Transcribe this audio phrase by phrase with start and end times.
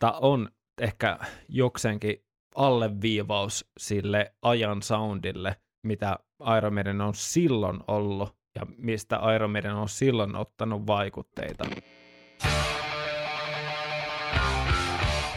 [0.00, 0.48] tämä on
[0.80, 1.18] ehkä
[1.48, 6.18] jokseenkin alleviivaus sille ajan soundille, mitä
[6.58, 11.64] Iron Maiden on silloin ollut ja mistä Iron Maiden on silloin ottanut vaikutteita.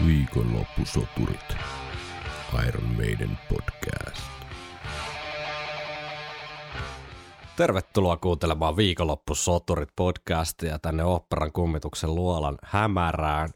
[0.07, 1.57] Viikonloppusoturit.
[2.67, 4.29] Iron Maiden podcast.
[7.57, 13.49] Tervetuloa kuuntelemaan Viikonloppusoturit podcastia tänne operan kummituksen luolan hämärään.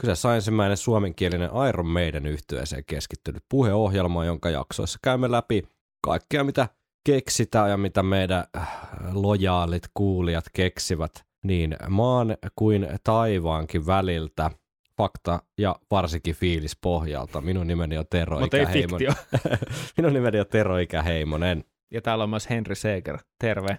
[0.00, 5.62] Kyseessä on ensimmäinen suomenkielinen Iron Maiden yhtyeeseen keskittynyt puheohjelma, jonka jaksoissa käymme läpi
[6.04, 6.68] kaikkea, mitä
[7.04, 8.68] keksitään ja mitä meidän äh,
[9.12, 14.50] lojaalit kuulijat keksivät niin maan kuin taivaankin väliltä
[14.96, 17.40] fakta ja varsinkin fiilis pohjalta.
[17.40, 19.14] Minun nimeni on Tero Mutta ei Ikäheimonen.
[19.96, 21.64] Minun nimeni on Tero Ikäheimonen.
[21.90, 23.18] Ja täällä on myös Henry Seeger.
[23.38, 23.78] Terve.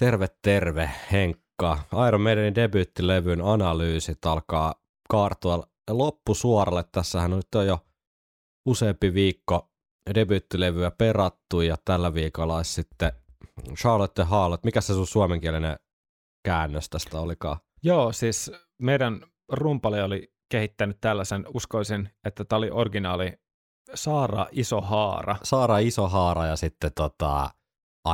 [0.00, 1.78] Terve, terve, Henkka.
[2.08, 4.74] Iron Maidenin debyyttilevyn analyysit alkaa
[5.08, 6.84] kaartua loppusuoralle.
[6.92, 7.78] Tässähän nyt on jo
[8.66, 9.70] useampi viikko
[10.14, 13.12] debyyttilevyä perattu ja tällä viikolla olisi sitten
[13.74, 14.56] Charlotte Hall.
[14.64, 15.78] Mikä se sun suomenkielinen
[16.44, 17.56] käännös tästä olikaan?
[17.82, 23.32] Joo, siis meidän rumpali oli kehittänyt tällaisen, uskoisin, että tämä oli originaali
[23.94, 25.36] Saara Iso Haara.
[25.42, 27.50] Saara Isohaara ja sitten tota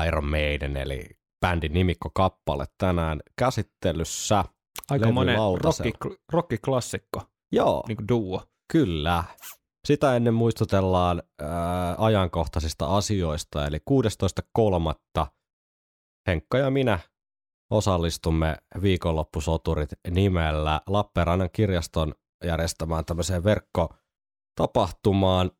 [0.06, 1.04] Iron Maiden, eli
[1.40, 4.44] bändin nimikkokappale tänään käsittelyssä.
[4.90, 5.92] Aika monen rocki,
[6.32, 8.42] rockiklassikko, Joo, niin kuin duo.
[8.72, 9.24] Kyllä.
[9.86, 13.78] Sitä ennen muistutellaan ää, ajankohtaisista asioista, eli
[14.58, 14.64] 16.3.
[16.26, 16.98] Henkka ja minä
[17.70, 25.50] osallistumme viikonloppusoturit nimellä Lappeenrannan kirjaston järjestämään tämmöiseen verkkotapahtumaan,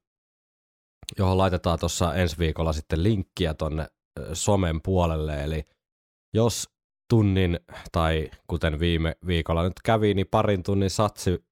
[1.19, 3.86] johon laitetaan tuossa ensi viikolla sitten linkkiä tonne
[4.20, 5.64] ö, somen puolelle, eli
[6.34, 6.70] jos
[7.12, 7.60] tunnin
[7.92, 11.44] tai kuten viime viikolla nyt kävi, niin parin tunnin satsi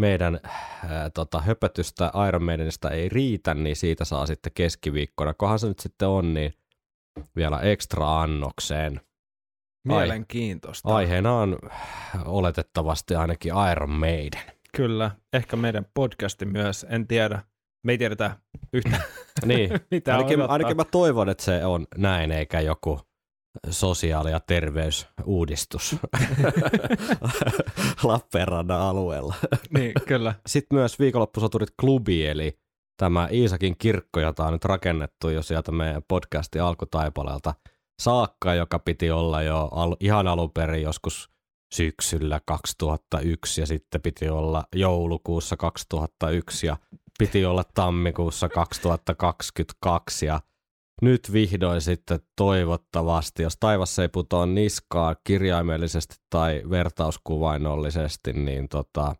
[0.00, 5.68] meidän ää, tota, höpötystä Iron Maidenista ei riitä, niin siitä saa sitten keskiviikkona, kohan se
[5.68, 6.52] nyt sitten on, niin
[7.36, 9.00] vielä ekstra annokseen.
[9.88, 10.94] Mielenkiintoista.
[10.94, 11.58] Aiheena on
[12.24, 14.42] oletettavasti ainakin Iron Maiden.
[14.76, 17.42] Kyllä, ehkä meidän podcasti myös, en tiedä.
[17.84, 18.36] Me ei tiedetä
[18.72, 19.02] yhtään,
[19.44, 20.52] Niin, mitä ainakin, odottaa.
[20.52, 23.00] ainakin mä toivon, että se on näin, eikä joku
[23.70, 25.96] sosiaali- ja terveysuudistus
[28.02, 29.34] Lappeenrannan alueella.
[29.70, 30.34] Niin, kyllä.
[30.46, 32.58] Sitten myös viikonloppusoturit klubi, eli
[32.96, 37.54] tämä Iisakin kirkko, jota on nyt rakennettu jo sieltä meidän podcastin alkutaipaleelta
[38.02, 41.30] saakka, joka piti olla jo al- ihan alun perin joskus
[41.74, 46.76] syksyllä 2001 ja sitten piti olla joulukuussa 2001 ja
[47.18, 50.40] piti olla tammikuussa 2022 ja
[51.02, 59.14] nyt vihdoin sitten toivottavasti, jos taivas ei putoa niskaa kirjaimellisesti tai vertauskuvainnollisesti, niin tota,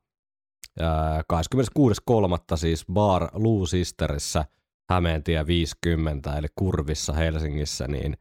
[0.81, 2.57] ää, 26.3.
[2.57, 4.45] siis Bar Blue Sisterissä
[4.91, 8.17] Hämeentie 50, eli Kurvissa Helsingissä, niin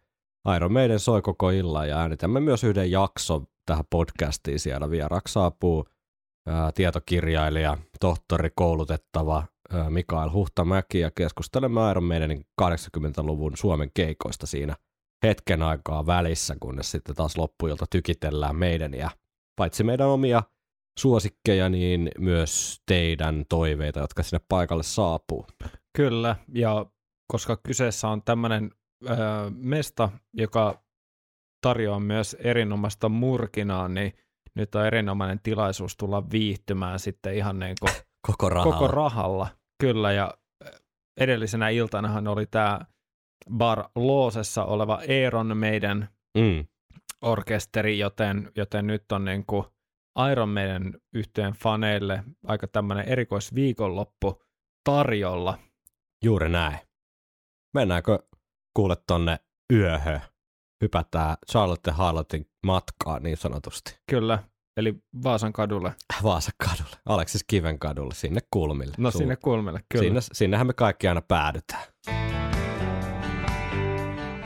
[0.56, 4.60] Iron Maiden soi koko illan ja äänitämme myös yhden jakson tähän podcastiin.
[4.60, 5.86] Siellä vieraksi saapuu
[6.48, 9.44] ää, tietokirjailija, tohtori, koulutettava
[9.90, 14.76] Mikael Huhtamäki ja keskustelemme Iron Maidenin 80-luvun Suomen keikoista siinä
[15.24, 19.10] hetken aikaa välissä, kunnes sitten taas loppuilta tykitellään meidän ja
[19.56, 20.44] paitsi meidän omia
[21.00, 25.48] suosikkeja, niin myös teidän toiveita, jotka sinne paikalle saapuu.
[25.98, 26.86] Kyllä, ja
[27.28, 28.72] koska kyseessä on tämmöinen
[29.10, 29.18] öö,
[29.50, 30.84] mesta, joka
[31.62, 34.14] tarjoaa myös erinomaista murkinaa, niin
[34.56, 37.94] nyt on erinomainen tilaisuus tulla viihtymään sitten ihan niin kuin
[38.28, 38.74] Koko rahalla.
[38.74, 39.48] koko rahalla.
[39.82, 40.34] Kyllä, ja
[41.18, 42.80] edellisenä iltanahan oli tämä
[43.58, 46.66] Bar Loosessa oleva Eeron meidän mm.
[47.22, 49.66] orkesteri, joten, joten nyt on niin kuin
[50.32, 54.44] Iron Maiden yhteen faneille aika tämmöinen erikoisviikonloppu
[54.84, 55.58] tarjolla.
[56.24, 56.78] Juuri näin.
[57.74, 58.20] Mennäänkö
[58.74, 59.40] kuule tonne
[59.74, 60.22] yöhön?
[60.82, 64.00] Hypätään Charlotte Harlotin matkaan niin sanotusti.
[64.10, 64.44] Kyllä,
[64.78, 65.94] eli Vaasan kadulle.
[66.24, 68.96] Vaasan kadulle, Aleksis Kiven kadulle, sinne kulmille.
[68.98, 70.04] No sinne kulmille, kyllä.
[70.04, 71.84] Sinne, sinnehän me kaikki aina päädytään.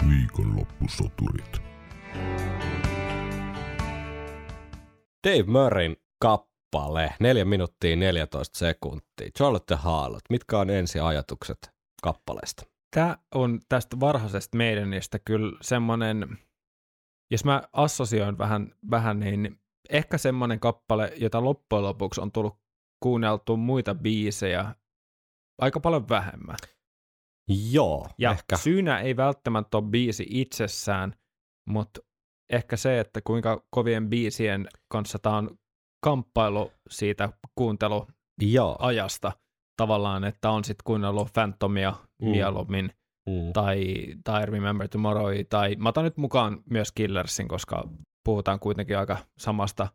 [0.09, 1.61] Viikonloppusoturit.
[5.27, 9.29] Dave Murrayn kappale, 4 minuuttia 14 sekuntia.
[9.37, 11.71] Charlotte Harlot, mitkä on ensi ajatukset
[12.01, 12.63] kappaleesta?
[12.95, 16.37] Tämä on tästä varhaisesta meidänistä kyllä semmoinen,
[17.31, 19.59] jos mä assosioin vähän, vähän niin
[19.89, 22.57] ehkä semmoinen kappale, jota loppujen lopuksi on tullut
[23.03, 24.75] kuunneltu muita biisejä
[25.61, 26.57] aika paljon vähemmän.
[27.71, 28.57] Joo, Ja ehkä.
[28.57, 31.15] syynä ei välttämättä ole biisi itsessään,
[31.69, 32.01] mutta
[32.51, 35.57] ehkä se, että kuinka kovien biisien kanssa tämä on
[36.03, 39.41] kamppailu siitä kuunteluajasta Joo.
[39.77, 42.29] tavallaan, että on sitten kuunnellut Phantomia Mm.
[42.29, 42.91] mieluummin
[43.29, 43.53] Mm.
[43.53, 47.89] tai, tai Remember Tomorrow, tai mä otan nyt mukaan myös Killersin, koska
[48.25, 49.87] puhutaan kuitenkin aika samasta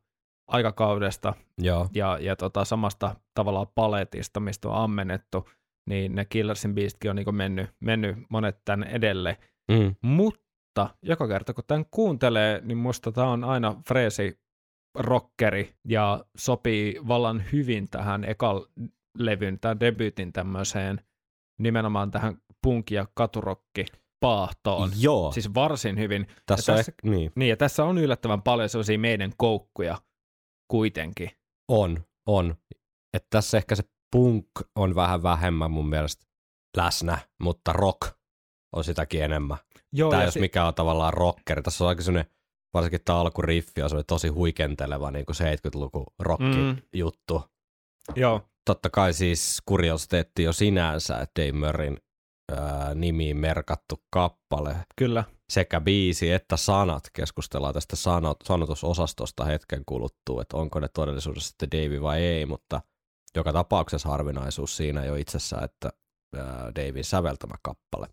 [0.49, 1.89] aikakaudesta Joo.
[1.95, 5.49] ja, ja tota, samasta tavallaan paletista, mistä on ammennettu,
[5.89, 9.39] niin ne Killersin biistkin on niin mennyt, mennyt monet tänne edelle.
[9.73, 9.95] Mm.
[10.03, 14.41] Mutta joka kerta kun tämän kuuntelee, niin musta tämä on aina freesi
[14.99, 18.67] rockeri ja sopii vallan hyvin tähän ekal
[19.19, 21.01] levyn, tämän debyytin tämmöiseen
[21.59, 22.35] nimenomaan tähän
[22.67, 23.87] punk- ja katurokki
[24.21, 24.91] paahtoon.
[24.99, 25.33] Joo.
[25.33, 26.27] Siis varsin hyvin.
[26.47, 29.99] tässä, ja on tässä- niin, Niin, ja tässä on yllättävän paljon sellaisia meidän koukkuja
[30.69, 31.31] kuitenkin.
[31.69, 32.55] on, on.
[33.15, 33.83] Että tässä ehkä se
[34.13, 34.47] punk
[34.77, 36.27] on vähän vähemmän mun mielestä
[36.77, 38.01] läsnä, mutta rock
[38.77, 39.59] on sitäkin enemmän.
[39.93, 41.63] Joo, Tämä jos si- mikä on tavallaan rockeri.
[41.63, 42.33] Tässä on aika sellainen,
[42.75, 47.39] varsinkin tämä alkuriffi on tosi huikenteleva niin kuin 70-luku rock-juttu.
[47.39, 48.21] Mm.
[48.21, 51.97] Joo, Totta kai siis kuriositeetti jo sinänsä, että Dave Murrayn
[52.51, 55.25] ää, nimiin merkattu kappale kyllä.
[55.53, 57.03] sekä biisi että sanat.
[57.13, 62.81] Keskustellaan tästä sanot, sanotusosastosta hetken kuluttua, että onko ne todellisuudessa sitten Davey vai ei, mutta
[63.37, 65.91] joka tapauksessa harvinaisuus siinä jo itsessään, että
[66.37, 68.07] ää, Davin säveltämä kappale.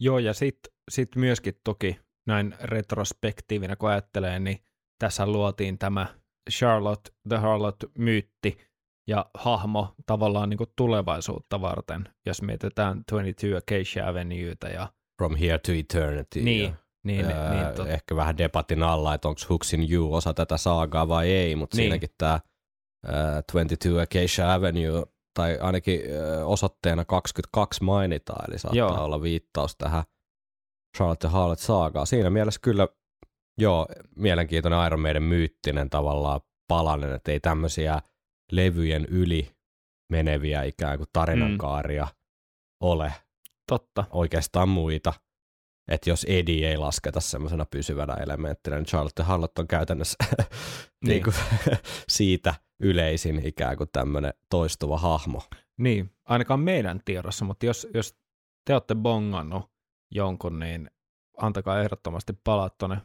[0.00, 4.58] Joo, ja sitten sit myöskin toki näin retrospektiivinä kun ajattelee, niin
[4.98, 6.06] tässä luotiin tämä
[6.50, 8.71] Charlotte the Harlot-myytti
[9.08, 14.88] ja hahmo tavallaan niin tulevaisuutta varten, jos mietitään 22 Acacia Avenuetä ja
[15.18, 16.40] From Here to Eternity.
[16.42, 20.14] niin, ja, niin, ää, niin, tot, ehkä vähän debatin alla, että onko Hooks in You
[20.14, 21.84] osa tätä saagaa vai ei, mutta Niin.
[21.84, 22.40] siinäkin tämä
[23.52, 29.04] 22 Acacia Avenue tai ainakin ää, osoitteena 22 mainitaan, eli saattaa Joo.
[29.04, 30.04] olla viittaus tähän
[30.96, 32.06] Charlotte Harlot saagaan.
[32.06, 32.88] Siinä mielessä kyllä,
[33.58, 38.00] joo, mielenkiintoinen Iron Maiden myyttinen tavallaan palanen, että ei tämmöisiä
[38.52, 39.50] levyjen yli
[40.10, 42.10] meneviä ikään kuin tarinankaaria mm.
[42.80, 43.12] ole
[43.68, 44.04] totta.
[44.10, 45.12] oikeastaan muita.
[45.88, 50.16] Että jos Eddie ei lasketa semmoisena pysyvänä elementtinä, niin Charlotte Harlot on käytännössä
[51.06, 51.22] niin.
[51.22, 51.34] kuin,
[52.08, 55.42] siitä yleisin ikään kuin tämmöinen toistuva hahmo.
[55.78, 58.16] Niin, ainakaan meidän tiedossa, mutta jos, jos
[58.64, 59.70] te olette bongannut
[60.10, 60.90] jonkun, niin
[61.36, 62.96] antakaa ehdottomasti palaa tuonne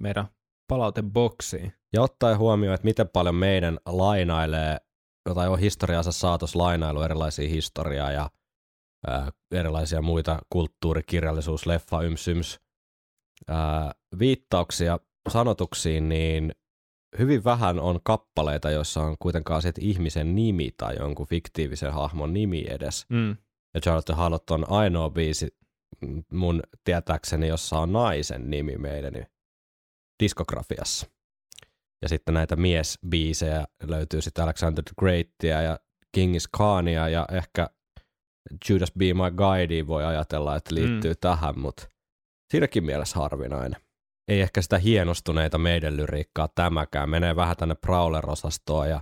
[0.00, 0.26] meidän
[0.68, 1.72] palauteboksiin.
[1.92, 4.76] Ja ottaen huomioon, että miten paljon meidän lainailee,
[5.34, 8.30] tai on historiansa saatossa lainailu erilaisia historiaa ja
[9.06, 12.60] ää, erilaisia muita kulttuurikirjallisuus, leffa, yms, yms,
[13.48, 16.52] ää, viittauksia sanotuksiin, niin
[17.18, 22.64] hyvin vähän on kappaleita, joissa on kuitenkaan sit ihmisen nimi tai jonkun fiktiivisen hahmon nimi
[22.70, 23.06] edes.
[23.08, 23.36] Mm.
[23.74, 25.56] Ja Charlotte Hallot on ainoa biisi
[26.00, 29.26] mm, mun tietääkseni, jossa on naisen nimi meidän
[30.22, 31.06] diskografiassa.
[32.02, 35.78] Ja sitten näitä miesbiisejä löytyy sitten Alexander the Greatia ja
[36.14, 37.70] Kingis Khania ja ehkä
[38.68, 41.18] Judas Be My Guide voi ajatella, että liittyy mm.
[41.20, 41.88] tähän, mutta
[42.50, 43.80] siinäkin mielessä harvinainen.
[44.28, 47.10] Ei ehkä sitä hienostuneita meidän lyriikkaa tämäkään.
[47.10, 49.00] Menee vähän tänne Prowler-osastoon ja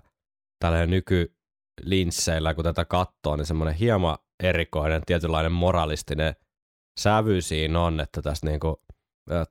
[0.59, 6.37] tällä nykylinsseillä, kun tätä katsoo, niin semmoinen hieman erikoinen, tietynlainen moralistinen
[7.01, 8.84] sävy siinä on, että tässä niinku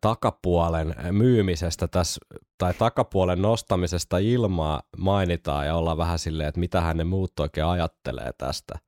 [0.01, 2.19] takapuolen myymisestä tässä,
[2.57, 8.31] tai takapuolen nostamisesta ilmaa mainitaan ja ollaan vähän silleen, että mitä ne muut oikein ajattelee
[8.37, 8.79] tästä.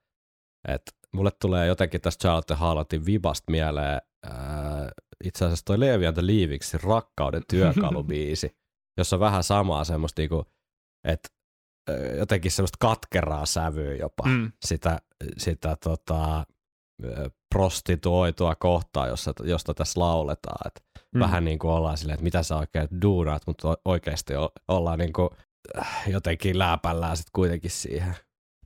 [0.67, 0.81] Et
[1.13, 4.89] mulle tulee jotenkin tästä Charlotte Harlotin vibasta mieleen ää,
[5.23, 8.57] itse asiassa toi Levi and the Leavingsin Rakkauden työkalubiisi,
[8.97, 10.45] jossa on vähän samaa semmoista niinku,
[11.07, 11.29] että
[12.17, 14.51] jotenkin semmoista katkeraa sävyä jopa Mm.
[14.65, 14.99] sitä,
[15.37, 16.45] sitä tota,
[17.55, 20.67] prostituoitua kohtaa, jossa, josta tässä lauletaan.
[20.67, 20.85] Et
[21.15, 21.19] Mm.
[21.19, 24.33] Vähän niin kuin ollaan silleen, että mitä sä oikein duunaat, mutta oikeasti
[24.67, 25.29] ollaan niin kuin,
[25.79, 28.15] äh, jotenkin lääpällään sitten kuitenkin siihen.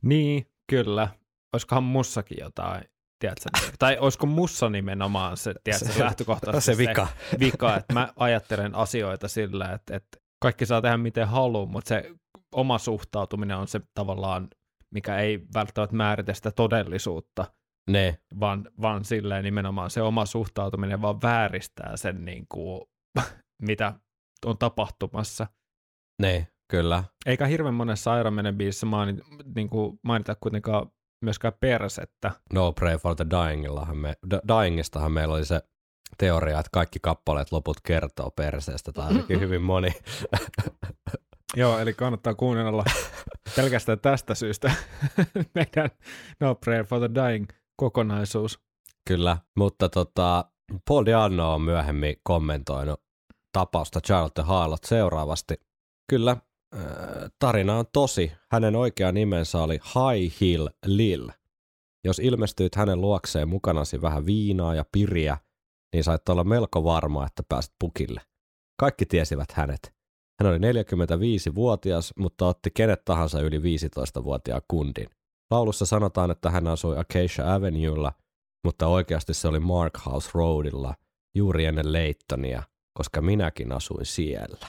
[0.02, 1.08] Niin, kyllä.
[1.52, 2.84] Olisikohan mussakin jotain,
[3.18, 3.50] tiedätkö?
[3.78, 7.08] tai olisiko mussa nimenomaan se, tiedätkö, Se- lähtökohtaisesti Se vika.
[7.30, 11.88] Se vika, että mä ajattelen asioita sillä, että, että kaikki saa tehdä miten haluaa, mutta
[11.88, 12.10] se
[12.54, 14.48] oma suhtautuminen on se tavallaan,
[14.94, 17.44] mikä ei välttämättä määritä sitä todellisuutta,
[17.90, 22.80] Ne, vaan, vaan silleen nimenomaan se oma suhtautuminen vaan vääristää sen, niin kuin,
[23.68, 23.94] mitä
[24.46, 25.46] on tapahtumassa.
[26.22, 27.04] ne, kyllä.
[27.26, 30.90] Eikä hirveän monessa Iron Maiden biisissä mainita, niin kuin mainita kuitenkaan
[31.24, 32.30] myöskään persettä.
[32.52, 34.16] No Pray for the Dyingillahan me,
[34.48, 35.62] Dyingistahan meillä oli se
[36.18, 39.90] teoria, että kaikki kappaleet loput kertoo perseestä, tai ainakin hyvin moni.
[41.56, 42.84] Joo, eli kannattaa kuunnella
[43.56, 44.72] pelkästään tästä syystä
[45.54, 45.90] meidän
[46.40, 47.46] No Prayer for the Dying
[47.80, 48.60] kokonaisuus.
[49.08, 50.44] Kyllä, mutta tota,
[50.88, 53.02] Paul Dianno on myöhemmin kommentoinut
[53.52, 55.54] tapausta Charlotte Harlot seuraavasti.
[56.10, 56.36] Kyllä,
[57.38, 58.32] tarina on tosi.
[58.52, 61.28] Hänen oikea nimensä oli High Hill Lil.
[62.04, 65.36] Jos ilmestyit hänen luokseen mukanasi vähän viinaa ja piriä,
[65.92, 68.20] niin sait olla melko varma, että pääsit pukille.
[68.80, 69.94] Kaikki tiesivät hänet.
[70.40, 75.06] Hän oli 45-vuotias, mutta otti kenet tahansa yli 15-vuotiaan kundin.
[75.50, 78.12] Laulussa sanotaan, että hän asui Acacia Avenuella,
[78.64, 80.94] mutta oikeasti se oli Mark House Roadilla,
[81.34, 82.62] juuri ennen Leittonia,
[82.94, 84.66] koska minäkin asuin siellä.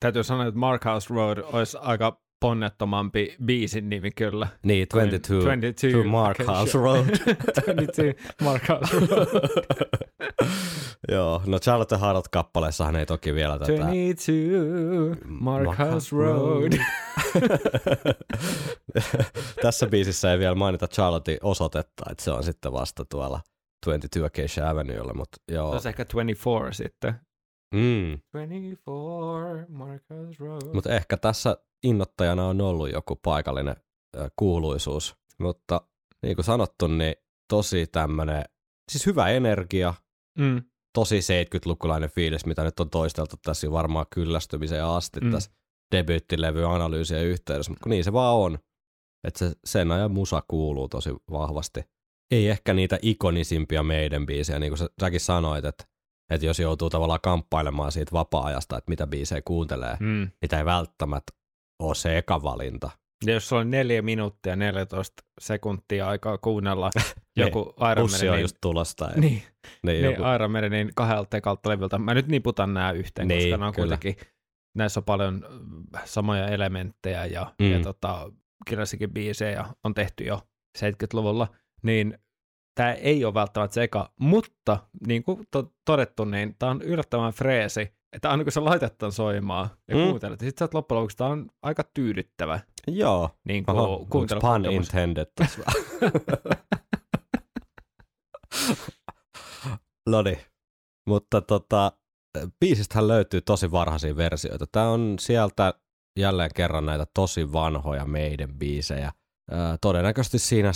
[0.00, 4.48] Täytyy sanoa, että Mark House Road olisi aika ponnettomampi biisin nimi kyllä.
[4.62, 7.06] Niin, 22, 22 to Mark okay, House Road.
[7.66, 8.02] 22
[8.42, 9.48] Mark House Road.
[11.12, 13.72] Joo, no Charlotte Hardot-kappaleessahan ei toki vielä tätä...
[13.72, 14.32] 22
[15.24, 16.72] Mark, Mark House Road.
[19.62, 23.40] Tässä biisissä ei vielä mainita Charlotte osoitetta, että se on sitten vasta tuolla
[23.86, 25.68] 22 Acacia Avenuella, mutta joo.
[25.68, 27.14] Se olisi ehkä 24 sitten.
[27.74, 28.18] Mm.
[28.32, 30.74] 24 Mark House Road.
[30.74, 33.76] Mutta ehkä tässä innoittajana on ollut joku paikallinen
[34.36, 35.80] kuuluisuus, mutta
[36.22, 37.14] niin kuin sanottu, niin
[37.48, 38.44] tosi tämmöinen,
[38.92, 39.94] siis hyvä energia,
[40.38, 40.62] Mm.
[40.94, 45.30] tosi 70-lukulainen fiilis, mitä nyt on toisteltu tässä varmaan kyllästymiseen asti mm.
[45.30, 45.50] tässä
[45.94, 48.58] debyyttilevy-analyysien yhteydessä, mutta niin se vaan on.
[49.26, 51.84] Että se, sen ajan musa kuuluu tosi vahvasti.
[52.30, 55.84] Ei ehkä niitä ikonisimpia meidän biisejä, niin kuin sä, säkin sanoit, että,
[56.30, 60.30] että jos joutuu tavallaan kamppailemaan siitä vapaa-ajasta, että mitä biisejä kuuntelee, Mm.
[60.42, 61.32] mitä ei välttämättä
[61.86, 62.90] ole se eka valinta.
[63.26, 66.90] Ja jos sulla on neljä minuuttia 14 sekuntia aikaa kuunnella
[67.36, 69.04] joku Iron Bussi on just tulosta.
[69.04, 69.42] Ja, niin, niin,
[69.82, 71.98] niin joku, Iron Maidenin kahdelta ekalta levyltä.
[71.98, 73.96] Mä nyt niputan nämä yhteen, Niin, koska ne on kyllä.
[73.96, 74.26] kuitenkin,
[74.76, 75.44] näissä on paljon
[75.96, 77.72] äh, samoja elementtejä ja, Mm.
[77.72, 78.32] ja tota,
[78.68, 80.40] kirjassakin biisejä on tehty jo
[80.78, 81.48] 70-luvulla,
[81.82, 82.18] niin
[82.74, 87.32] tämä ei ole välttämättä se eka, mutta niin kuin to- todettu, niin tämä on yllättävän
[87.32, 90.02] freesi, että aina kun sä laitat tämän soimaan ja Mm.
[90.02, 93.30] kuuntelet, niin sitten sä oot loppujen lopuksi, tämä on aika tyydyttävä joo.
[93.44, 94.26] niin kuin Oho, pun
[94.70, 95.62] intended tässä?
[100.08, 100.38] no niin.
[101.08, 101.92] Mutta tota,
[102.60, 104.66] biisistähän löytyy tosi varhaisia versioita.
[104.72, 105.74] Tämä on sieltä
[106.18, 109.12] jälleen kerran näitä tosi vanhoja meidän biisejä.
[109.80, 110.70] Todennäköisesti siinä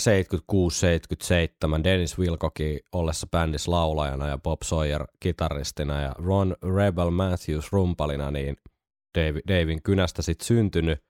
[1.79, 8.31] 76-77 Dennis Wilcocky ollessa bändissä laulajana ja Bob Sawyer kitaristina ja Ron Rebel Matthews rumpalina,
[8.31, 8.57] niin
[9.17, 11.03] Dave, Davin kynästä sitten syntynyt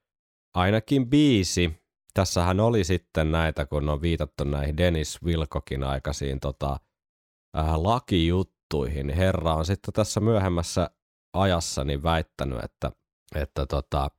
[0.53, 1.77] ainakin biisi.
[2.13, 6.79] Tässähän oli sitten näitä, kun on viitattu näihin Dennis Wilcockin aikaisiin tota,
[7.57, 9.09] äh, lakijuttuihin.
[9.09, 10.89] Herra on sitten tässä myöhemmässä
[11.33, 12.91] ajassa niin väittänyt, että,
[13.35, 14.11] että tota,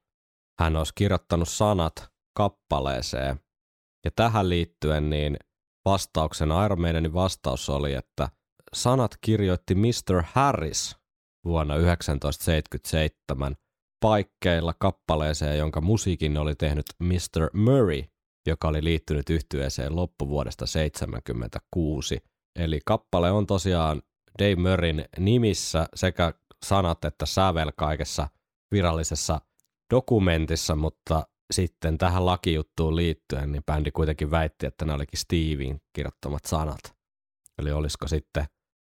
[0.61, 3.41] hän olisi kirjoittanut sanat kappaleeseen.
[4.05, 5.37] Ja tähän liittyen niin
[5.85, 8.29] vastauksen, Iron Maidenin vastaus oli, että
[8.73, 10.23] sanat kirjoitti Mr.
[10.33, 10.97] Harris
[11.45, 13.57] vuonna 1977
[14.01, 17.51] paikkeilla kappaleeseen, jonka musiikin oli tehnyt Mr.
[17.53, 18.03] Murray,
[18.47, 22.19] joka oli liittynyt yhtyeeseen loppuvuodesta 1976.
[22.59, 24.03] Eli kappale on tosiaan
[24.39, 26.33] Dave Murrayn nimissä sekä
[26.67, 28.29] sanat että sävel kaikessa
[28.73, 29.41] virallisessa
[29.95, 36.45] dokumentissa, mutta sitten tähän lakijuttuun liittyen, niin bändi kuitenkin väitti, että ne olikin Steven kirjoittamat
[36.45, 36.81] sanat.
[37.59, 38.45] Eli olisiko sitten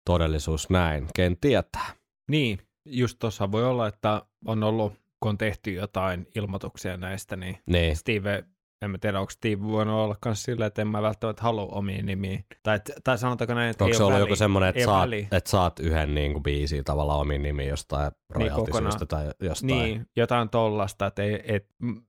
[0.07, 1.07] todellisuus näin?
[1.15, 1.95] Ken tietää.
[2.31, 7.59] Niin, just tuossa voi olla, että on ollut, kun on tehty jotain ilmoituksia näistä, niin
[7.67, 8.45] Niin, Steve,
[8.83, 12.07] en mä tiedä, onko Steve voinut olla myös silleen, että en mä välttämättä halua omiin
[12.07, 12.45] nimiin.
[12.63, 15.27] Tai, tai sanotaanko näin, että onko ei se ole ollut joku semmoinen, että saat, väliä.
[15.33, 19.09] että saat yhden niin kuin biisin tavallaan omin nimi jostain royaltisyistä kokonaan.
[19.09, 19.67] tai jostain.
[19.67, 21.35] Niin, jotain tollasta, että ei...
[21.45, 21.67] Et,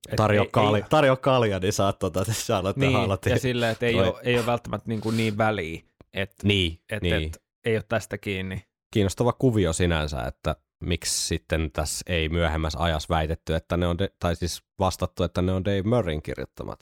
[0.08, 3.30] et, Tarjo, ei, kalja, ei, tarjo kalja, niin saat tota, Charlotte niin, Harlotin.
[3.30, 5.80] ja silleen, että ei ole, ei ole välttämättä niin, kuin niin väliä,
[6.12, 7.14] että Niin, et, niin.
[7.14, 8.64] et, ei ole tästä kiinni.
[8.92, 14.08] kiinnostava kuvio sinänsä, että miksi sitten tässä ei myöhemmässä ajassa väitetty, että ne on, de,
[14.18, 16.80] tai siis vastattu, että ne on Dave Murrayn kirjoittamat.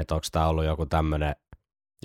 [0.00, 1.36] Että onko tämä ollut joku tämmöinen,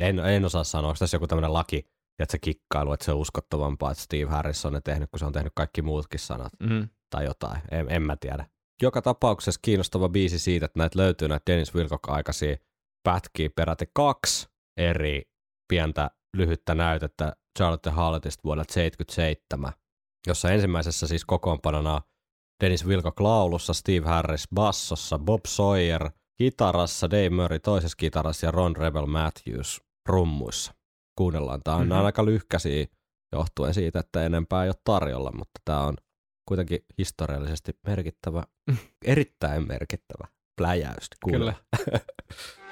[0.01, 1.77] en, en osaa sanoa, onko tässä joku tämmöinen laki,
[2.19, 5.25] että se kikkailu, että se on uskottavampaa, että Steve Harris on ne tehnyt, kun se
[5.25, 6.89] on tehnyt kaikki muutkin sanat Mm.
[7.09, 8.45] tai jotain, en, en mä tiedä.
[8.81, 12.57] Joka tapauksessa kiinnostava biisi siitä, että näitä löytyy näitä Dennis Wilcock-aikaisia
[13.03, 15.21] pätkiä peräti kaksi eri
[15.67, 19.73] pientä lyhyttä näytettä Charlotte Harlotista vuodelta 77,
[20.27, 22.01] jossa ensimmäisessä siis kokoonpanona on
[22.63, 28.75] Dennis Wilcock laulussa, Steve Harris bassossa, Bob Sawyer kitarassa, Dave Murray toisessa kitarassa ja Ron
[28.75, 30.73] Rebel Matthews rummuissa.
[31.17, 31.61] Kuunnellaan.
[31.63, 31.91] Tämä on Mhm.
[31.91, 32.05] mm-hmm.
[32.05, 32.85] aika lyhkäisiä
[33.31, 35.97] johtuen siitä, että enempää ei ole tarjolla, mutta tämä on
[36.47, 38.43] kuitenkin historiallisesti merkittävä,
[39.05, 41.09] erittäin merkittävä pläjäys.
[41.31, 41.53] Kyllä.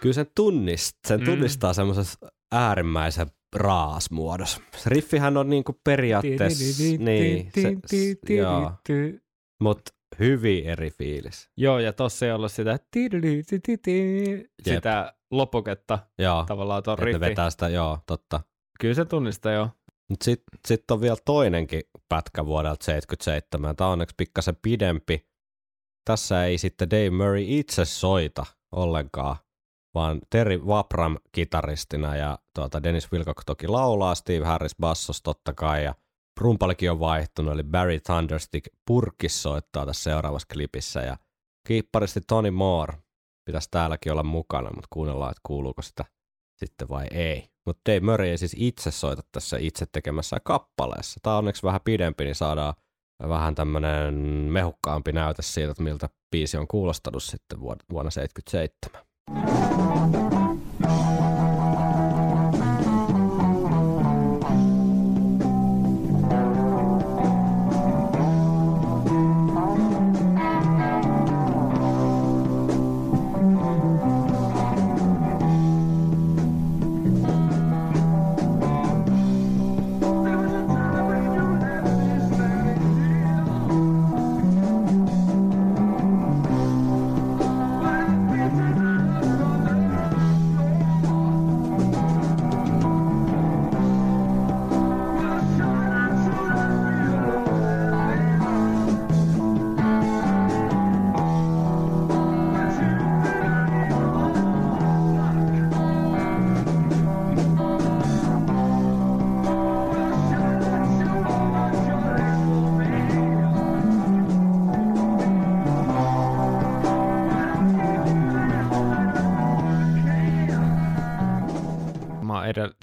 [0.00, 1.26] Kyllä sen, tunnist, sen Mm.
[1.26, 2.18] tunnistaa semmoisessa
[2.52, 3.26] äärimmäisen
[3.56, 4.60] raas muodossa.
[4.76, 8.72] Se riffihän on niinku periaatteessa, niin, se, s- joo,
[9.62, 9.80] mut
[10.18, 11.48] hyvin eri fiilis.
[11.56, 12.78] Joo, ja tossa ei ollut sitä
[14.62, 17.20] sitä lopuketta Joo, tavallaan ne riffi.
[17.20, 18.40] vetää sitä, joo, totta.
[18.80, 19.68] Kyllä se tunnistaa joo.
[20.10, 23.76] Mutta sitten sit on vielä toinenkin pätkä vuodelta 77.
[23.76, 25.26] Tämä on onneksi pikkasen pidempi.
[26.04, 29.36] Tässä ei sitten Dave Murray itse soita ollenkaan,
[29.94, 35.84] vaan Terry Vapram kitaristina ja tuota Dennis Wilcox toki laulaa, Steve Harris bassos totta kai
[35.84, 35.94] ja
[36.40, 41.16] rumpalikin on vaihtunut, eli Barry Thunderstick Purkis soittaa tässä seuraavassa klipissä ja
[41.66, 42.94] kiipparisti Tony Moore
[43.44, 46.04] pitäisi täälläkin olla mukana, mutta kuunnellaan, että kuuluuko sitä
[46.56, 47.50] sitten vai ei.
[47.66, 51.20] Mutta Dave Murray ei siis itse soita tässä itse tekemässä kappaleessa.
[51.22, 52.74] Tämä on onneksi vähän pidempi, niin saadaan
[53.28, 54.14] vähän tämmöinen
[54.52, 59.07] mehukkaampi näyte siitä, että miltä biisi on kuulostanut sitten vuonna 1977.
[59.30, 60.17] Thank you.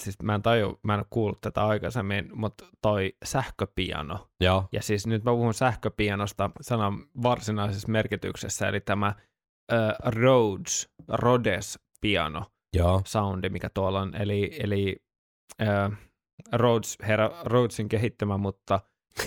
[0.05, 4.29] Siis mä en taju, mä en ole kuullut tätä aikaisemmin, mutta toi sähköpiano.
[4.41, 11.79] Joo, Ja siis nyt mä puhun sähköpianosta sanan varsinaisessa merkityksessä, eli tämä äh, Rhodes, Rhodes
[12.01, 12.43] piano
[12.75, 14.15] joo, soundi, mikä tuolla on.
[14.15, 14.95] Eli, eli
[15.61, 15.91] äh,
[16.53, 18.79] Rhodes, herra Rhodesin kehittämä, mutta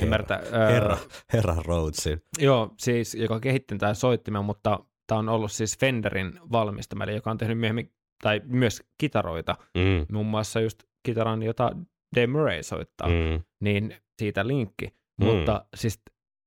[0.02, 0.98] ymmärtää, äh, herra,
[1.32, 2.22] herra Rhodesin.
[2.38, 7.30] Joo, siis joka kehitti tämän soittimen, mutta tämä on ollut siis Fenderin valmistama, eli joka
[7.30, 11.70] on tehnyt myöhemmin, tai myös kitaroita, Mm, muun muassa just kitaran, jota
[12.16, 14.86] Dave Murray soittaa, mm, niin siitä linkki.
[15.20, 15.26] Mm.
[15.26, 16.00] Mutta siis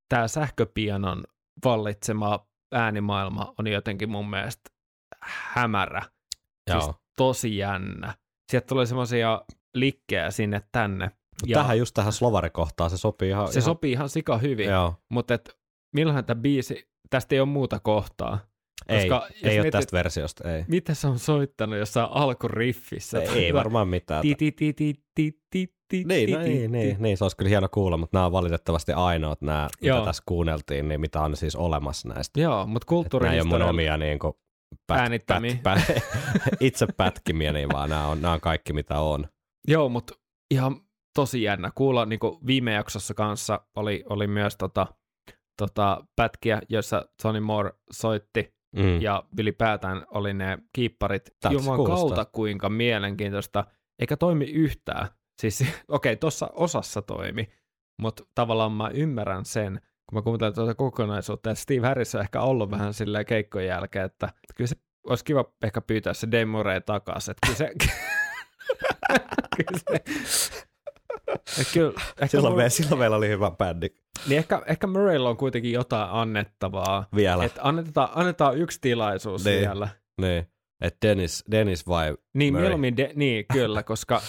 [0.10, 1.24] tämä sähköpianon
[1.66, 4.70] vallitsema äänimaailma on jotenkin mun mielestä
[5.54, 6.02] hämärä,
[6.70, 6.82] joo.
[6.82, 8.14] siis tosi jännä.
[8.52, 9.42] Sieltä tulee semmoisia
[9.76, 11.12] likkejä sinne tänne.
[11.46, 13.48] Ja tähän just tähän slovarikohtaan se sopii ihan...
[13.48, 15.58] se ihan, sopii ihan sika hyvin, Joo, mutta et,
[15.96, 18.40] milloinhan tämä biisi, tästä ei ole muuta kohtaa.
[18.89, 20.65] Ei, Koska jos ei ole tästä versiosta, ei.
[20.67, 23.22] Mitä se on soittanut jossain alkuriffissä?
[23.22, 24.22] Ei, ei varmaan mitään.
[24.22, 27.50] Ti, ti, ti, ti, ti, ti, ti, Niin, no, ti, niin, niin, se olisi kyllä
[27.50, 31.56] hieno kuulla, mutta nämä on valitettavasti ainoat nämä, mitä tässä kuunneltiin, niin mitä on siis
[31.56, 32.41] olemassa näistä.
[32.41, 34.34] Joo, mutta Että Nämä ei ole mun omia niin kuin,
[34.88, 36.04] pät, pät, pät,
[36.60, 39.28] itse pätkimiä, niin vaan nämä on, nämä on kaikki mitä on.
[39.67, 40.13] Joo, mutta
[40.52, 40.76] ihan
[41.15, 42.06] tosi jännä kuulla.
[42.06, 44.88] Niin kuin viime jaksossa kanssa oli, oli myös tota,
[45.58, 49.02] tota, pätkiä, joissa Tony Moore soitti Mm.
[49.02, 51.36] ja ylipäätään oli ne kiipparit.
[51.42, 53.64] Se Juman kautta kuinka mielenkiintoista.
[54.00, 55.08] Eikä toimi yhtään.
[55.42, 57.50] Siis okei, okay, tuossa osassa toimi,
[58.02, 62.42] mutta tavallaan mä ymmärrän sen, kun mä kuuntelen tuota kokonaisuutta, että Steve Harris on ehkä
[62.42, 64.76] ollut vähän silleen keikkojen jälkeen, että kyllä se
[65.08, 67.32] olisi kiva ehkä pyytää se Murray takaisin.
[67.32, 67.74] Että kyllä se...
[69.56, 69.80] kyllä
[70.26, 70.61] se
[71.74, 73.88] kyllä, ehkä, Silloin, Mur- me, silloin meillä oli hyvä bändi
[74.28, 77.08] niin ehkä, ehkä Murraylla on kuitenkin jotain annettavaa.
[77.16, 77.44] vielä.
[77.46, 79.60] Että annetaan, annetaan yksi tilaisuus Niin.
[79.60, 79.90] vielä.
[80.22, 80.46] niin.
[80.82, 82.18] Että Dennis, Dennis vai...
[82.34, 82.64] Niin, Murray.
[82.64, 84.22] mieluummin, de- niin kyllä, koska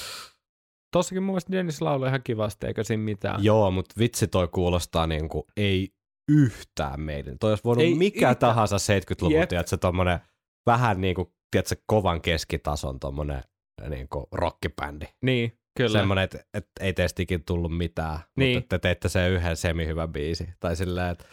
[0.93, 3.45] tossakin mun mielestä Dennis lauloi ihan kivasti, eikä siinä mitään.
[3.45, 5.89] Joo, mutta vitsi toi kuulostaa niin kuin ei
[6.29, 7.39] yhtään meidän.
[7.39, 8.37] Toi olisi voinut Ei mikä yhtään.
[8.37, 9.49] tahansa 70-luvun, Jep.
[9.49, 10.19] tiedätkö, tommonen
[10.67, 13.43] vähän niin kuin, tiedätkö, kovan keskitason tommonen
[13.89, 15.07] niin kuin rockibändi.
[15.23, 15.99] Niin, kyllä.
[15.99, 18.57] Semmoinen, että et ei teistä ikin tullut mitään, Niin.
[18.59, 20.49] mutta te teitte sen yhden semi-hyvän biisi.
[20.61, 21.25] Tai silleen, että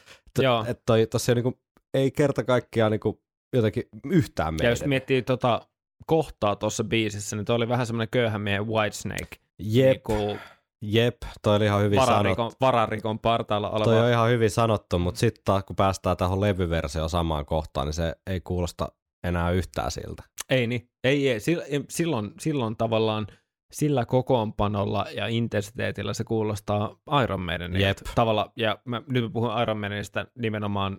[0.44, 0.62] Joo.
[0.62, 1.60] et, et toi, tossa ei, niinku,
[1.94, 3.22] ei kerta kaikkiaan niinku,
[3.54, 4.72] jotenkin yhtään ja meidän.
[4.72, 5.62] jos miettii tota
[6.06, 9.36] kohtaa tuossa biisissä, niin toi oli vähän semmoinen köyhän miehen Whitesnake.
[9.60, 10.38] Jep, Niinku
[10.82, 12.58] jep, toi oli ihan hyvin vararikon, sanottu.
[12.62, 13.84] vararikon partaalla oleva.
[13.86, 18.16] Toi on ihan hyvin sanottu, mutta sitten kun päästään tähän levyversioon samaan kohtaan, niin se
[18.28, 18.92] ei kuulosta
[19.24, 20.24] enää yhtään siltä.
[20.50, 21.40] Ei niin, ei, ei.
[21.90, 23.28] Silloin, silloin tavallaan
[23.72, 28.02] sillä kokoonpanolla ja intensiteetillä se kuulostaa Iron Maidenilta.
[28.16, 30.98] Tavalla, ja mä, nyt mä puhun Iron Maidenista nimenomaan,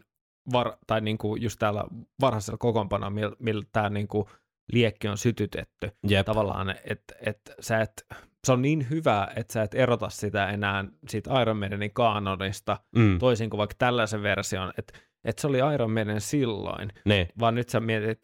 [0.53, 1.85] var, tai niinku just täällä
[2.21, 4.29] varhaisella kokoonpanolla, millä, millä tämä niinku
[4.73, 5.91] liekki on sytytetty.
[6.09, 6.27] Jep.
[6.27, 8.07] Tavallaan, että et sä et,
[8.47, 13.19] se on niin hyvä, että sä et erota sitä enää siitä Iron Maidenin kaanonista, Mm.
[13.19, 17.29] toisin kuin vaikka tällaisen version, että et se oli Iron Maiden silloin, Niin.
[17.41, 18.19] vaan nyt sä mietit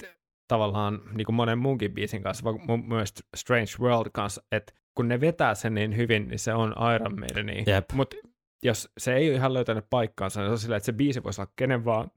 [0.48, 5.20] tavallaan niin kuin monen munkin biisin kanssa, mun myös Strange World kanssa, että kun ne
[5.20, 7.64] vetää sen niin hyvin, niin se on Iron Maideni.
[7.66, 7.92] Jep.
[7.92, 8.16] Mutta
[8.62, 11.40] jos se ei ole ihan löytänyt paikkaansa, niin se on silleen, että se biisi voisi
[11.40, 12.10] olla kenen vaan.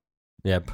[0.46, 0.68] Jep.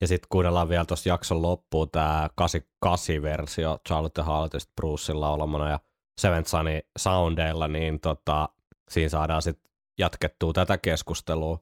[0.00, 5.80] Ja sitten kuunnellaan vielä tuossa jakson loppuun tämä 88-versio Charlotte Hartist Brucein laulamana ja
[6.20, 8.48] Seventh Sunny soundeilla, niin tota,
[8.90, 11.58] siinä saadaan sitten jatkettua tätä keskustelua.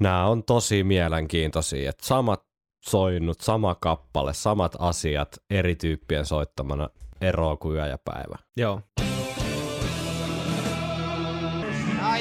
[0.00, 2.44] Nämä on tosi mielenkiintoisia, että samat
[2.84, 6.88] soinnut, sama kappale, samat asiat eri tyyppien soittamana
[7.20, 8.36] eroa kuin yö ja päivä.
[8.56, 8.80] Joo.
[12.00, 12.18] Ah.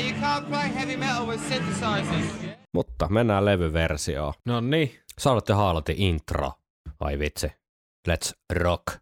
[2.74, 4.34] Mutta mennään levyversioon.
[4.46, 4.92] No niin.
[5.22, 6.52] Charlotte Harlotin intro.
[7.00, 7.52] Ai vitsi.
[8.10, 9.01] Let's rock.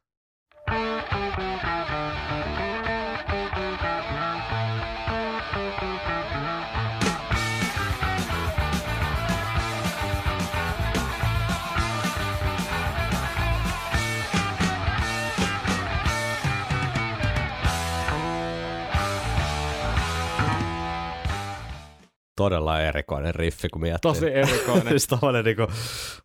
[22.39, 24.11] Todella erikoinen riffi, kun miettii.
[24.11, 24.87] Tosi erikoinen.
[24.99, 25.67] siis tommonen niinku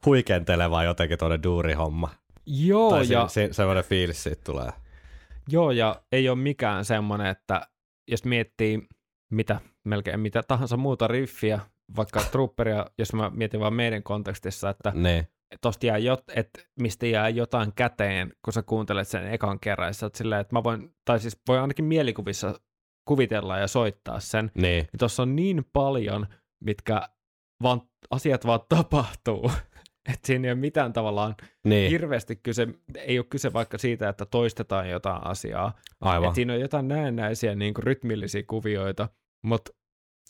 [0.06, 2.10] huikenteleva jotenkin tuonne duurihomma.
[2.46, 3.28] Joo, tai ja, ja...
[3.28, 4.70] se, semmoinen fiilis siitä tulee.
[5.48, 7.60] joo, ja ei ole mikään semmoinen, että
[8.10, 8.82] jos miettii
[9.30, 11.60] mitä, melkein mitä tahansa muuta riffiä,
[11.96, 15.28] vaikka trooperia, jos mä mietin vaan meidän kontekstissa, että Niin.
[15.60, 20.06] tosta jää jot, että mistä jää jotain käteen, kun sä kuuntelet sen ekan kerran, sä
[20.06, 22.60] oot silleen, että mä voin, tai siis voi ainakin mielikuvissa
[23.04, 24.62] kuvitella ja soittaa sen, Niin.
[24.62, 26.26] niin tuossa on niin paljon,
[26.64, 27.08] mitkä
[27.62, 29.50] vaan, asiat vaan tapahtuu,
[30.12, 31.90] että siinä ei ole mitään tavallaan Niin.
[31.90, 36.24] hirveästi kyse, ei ole kyse vaikka siitä, että toistetaan jotain asiaa, Aivan.
[36.28, 39.08] että siinä on jotain näennäisiä niin kuin rytmillisiä kuvioita,
[39.44, 39.72] mutta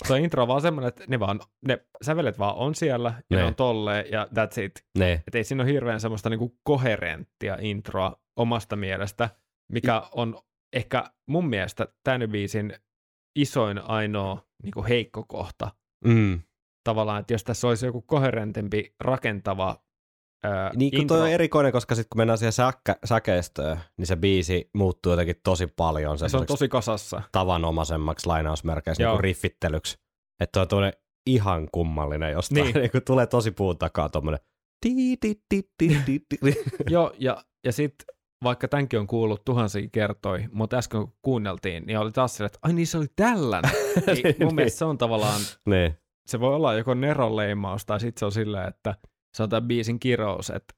[0.06, 3.42] se intro on vaan semmoinen, että ne, vaan, ne sävelet vaan on siellä, ja ne
[3.42, 3.44] Ne.
[3.48, 4.84] on tolleen, ja that's it.
[4.98, 5.12] Niin.
[5.26, 9.30] Että ei siinä ole hirveän semmoista niinku koherenttia introa omasta mielestä,
[9.72, 10.38] mikä on
[10.74, 12.74] ehkä mun mielestä tämän biisin
[13.38, 15.70] isoin ainoa niinku heikko kohta.
[16.04, 16.40] Mm.
[16.84, 19.84] Tavallaan, että jos tässä olisi joku koherentempi, rakentava
[20.44, 24.06] ää, Niin kun intro, toi on erikoinen, koska sitten kun mennään siihen säkkä, säkeistöön, niin
[24.06, 27.22] se biisi muuttuu jotenkin tosi paljon se on tosi kasassa.
[27.32, 29.12] tavanomaisemmaksi lainausmerkeissä Joo.
[29.12, 29.98] niin riffittelyksi.
[30.40, 30.92] Että toi on tuonne
[31.26, 32.64] ihan kummallinen jostain.
[32.64, 32.74] Niin.
[32.74, 32.90] Niin.
[32.94, 34.08] niin tulee tosi puun takaa
[36.06, 36.38] ti.
[36.90, 41.98] Joo, ja, ja sitten vaikka tämänkin on kuullut tuhansia kertoi, mutta äsken kun kuunneltiin, niin
[41.98, 43.70] oli taas silleen, että ai niin se oli tällainen.
[44.06, 44.54] niin, mun Niin.
[44.54, 45.94] mielestä se on tavallaan niin.
[46.26, 48.94] se voi olla joko Neron leimaus tai sitten se on silleen, että
[49.36, 50.50] se on tämän biisin kirous.
[50.50, 50.74] Että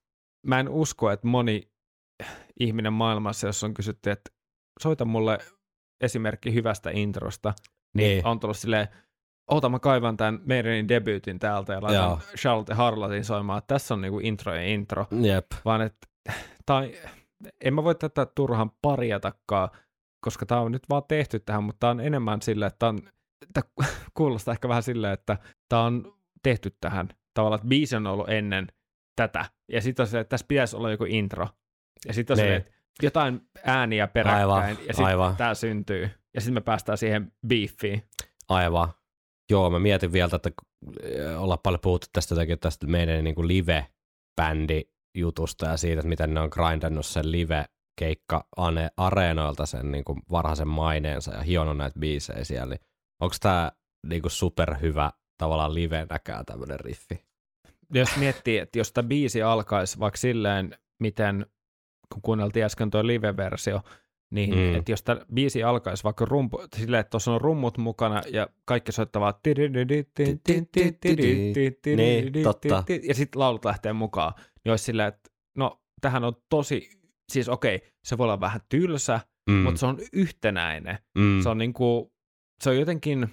[0.46, 1.70] mä en usko, että moni
[2.60, 4.30] ihminen maailmassa, jos on kysytty, että
[4.80, 5.38] soita mulle
[6.00, 7.54] esimerkki hyvästä introsta,
[7.96, 8.26] Niin.
[8.26, 8.88] on tullut silleen,
[9.50, 12.18] oota mä kaivan tämän meidän debyytin täältä ja laitan Joo.
[12.36, 15.46] Charlotte Harlotin soimaan, että tässä on niinku intro ja intro, Jep.
[15.64, 16.06] vaan että
[16.66, 16.92] tai
[17.60, 19.68] en mä voi tätä turhan parjatakaan,
[20.20, 22.98] koska tämä on nyt vaan tehty tähän, mutta tämä on enemmän silleen, että on,
[23.54, 23.62] tää
[24.16, 27.08] kuulostaa ehkä vähän silleen, että tämä on tehty tähän.
[27.34, 28.66] Tavallaan, että biisi on ollut ennen
[29.16, 29.44] tätä.
[29.72, 31.48] Ja sitten on se, että tässä pitäisi olla joku intro.
[32.06, 32.56] Ja sitten on se, Niin.
[32.56, 32.70] että
[33.02, 34.50] jotain ääniä peräkkäin.
[34.50, 36.10] Aivan, ja sitten tämä syntyy.
[36.34, 38.02] Ja sitten me päästään siihen beefiin.
[38.48, 38.88] Aivan.
[39.50, 40.50] Joo, mä mietin vielä, että
[41.38, 44.82] ollaan paljon puhuttu tästä, jotenkin tästä meidän niin kuin live-bändi
[45.16, 50.22] jutusta ja siitä, että miten ne on grindannut sen live-keikka ane- areenoilta sen niin kuin
[50.30, 52.74] varhaisen maineensa ja hionut näitä biisejä siellä.
[52.74, 52.80] Niin
[53.20, 53.72] onko tämä
[54.06, 57.26] niin kuin superhyvä tavallaan livenäkään tämmöinen riffi?
[57.94, 61.46] jos miettii, että jos tämä biisi alkaisi vaikka silleen, miten,
[62.12, 63.80] kun kuunneltiin äsken tuo live-versio,
[64.30, 64.56] niin Mm.
[64.60, 64.74] mm.
[64.74, 68.92] että jos tämä biisi alkaisi vaikka rumpu, silleen, että tuossa on rummut mukana ja kaikki
[68.92, 69.40] soittavat
[71.96, 72.84] Niin, totta.
[73.08, 74.32] ja sitten laulut lähtee mukaan,
[74.66, 76.90] niin olisi silleen, että no tähän on tosi,
[77.32, 80.98] siis okei, se voi olla vähän tylsä, Mm, mutta se on yhtenäinen.
[81.18, 82.12] mm, Se on niinku,
[82.62, 83.28] se on jotenkin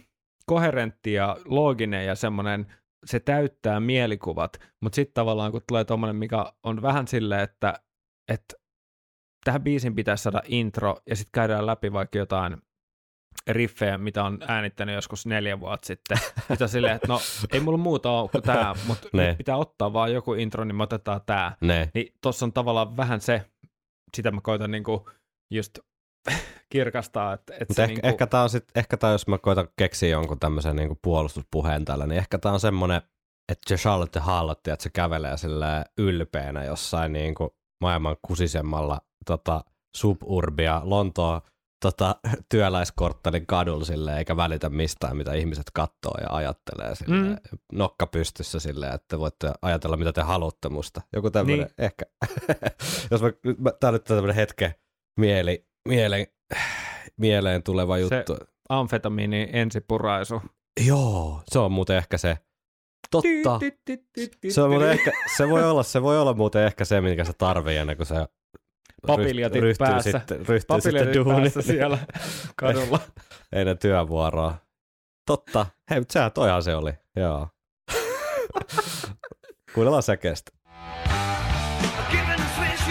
[0.46, 2.74] koherentti ja looginen ja semmoinen,
[3.06, 7.74] se täyttää mielikuvat, mutta sitten tavallaan kun tulee tommonen, mikä on vähän silleen, että,
[8.32, 8.56] että
[9.46, 12.58] tähän biisin pitäisi saada intro ja sitten käydään läpi vaikka jotain
[13.48, 16.18] riffejä, mitä on äänittänyt joskus neljä vuotta sitten.
[16.62, 17.20] On silleen, että no
[17.52, 20.84] ei mulla muuta ole kuin tämä, mutta nyt pitää ottaa vaan joku intro, niin me
[20.84, 21.52] otetaan tämä.
[21.62, 21.92] ne.
[21.94, 23.46] Niin tossa on tavallaan vähän se,
[24.16, 25.10] sitä mä koitan niinku
[25.54, 25.80] just
[26.74, 29.68] kirkastaa, että, että se ehkä, niinku, ehkä tämä on sit, ehkä tää, jos mä koitan
[29.78, 33.02] keksiä jonkun tämmöisen niinku puolustuspuheen tällä, niin ehkä tämä on semmoinen,
[33.52, 39.64] että se Charlotte Harlotte, että se kävelee sillä ylpeänä jossain niinku maailman kusisemmalla tota,
[39.96, 41.42] suburbia Lontoon
[41.84, 42.16] tota,
[42.52, 47.38] työläiskorttelin kadulla silleen, eikä välitä mistään, mitä ihmiset katsoo ja ajattelee silleen, Mm.
[47.74, 51.02] nokka pystyssä silleen, että voitte ajatella, mitä te haluatte musta.
[51.16, 51.86] Joku tämmöinen, Niin.
[51.86, 52.06] ehkä.
[53.12, 54.76] Jos mä, mä, tää on nyt tämmöinen hetke
[55.20, 56.28] mieli, mieleen,
[57.18, 58.38] mieleen tuleva juttu.
[58.70, 60.42] Amfetamiini ensipuraisu.
[60.88, 62.38] Joo, se on muuten ehkä se.
[63.12, 63.60] Totta.
[64.50, 67.34] Se, on muuten ehkä, se, voi olla, se voi olla muuten ehkä se, minkä sä
[67.38, 68.16] tarvii ennen kuin se
[69.08, 70.12] Papiljatit ryhtyy päässä.
[70.12, 71.98] sitten, ryhtyy sitten Papiljatit duuniin päässä siellä
[72.60, 73.00] kadulla.
[73.54, 74.56] ennen työvuoroa.
[75.28, 75.66] Totta.
[75.90, 76.94] Hei, mutta sehän toihan se oli.
[77.16, 77.48] Joo.
[79.76, 80.52] Kuunnellaan säkeestä.
[82.12, 82.88] Given the switch,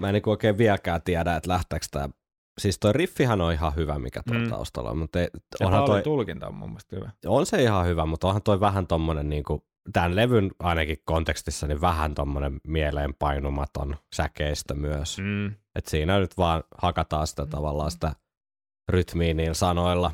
[0.00, 2.08] Mä en niinku oikein vieläkään tiedä, että lähteekö tää.
[2.60, 4.50] Siis toi riffihän on ihan hyvä, mikä tuolla Mm.
[4.50, 5.28] taustalla on, mutta ei,
[5.60, 7.10] onhan toi, tulkinta on mun mielestä hyvä.
[7.26, 11.80] on se ihan hyvä, mutta onhan toi vähän tommonen niinku, tämän levyn ainakin kontekstissa, niin
[11.80, 15.18] vähän tommonen mieleenpainumaton säkeistö myös.
[15.18, 15.46] Mm.
[15.74, 18.12] Et siinä nyt vaan hakataan sitä tavallaan sitä
[18.88, 20.10] rytmiä niillä sanoilla.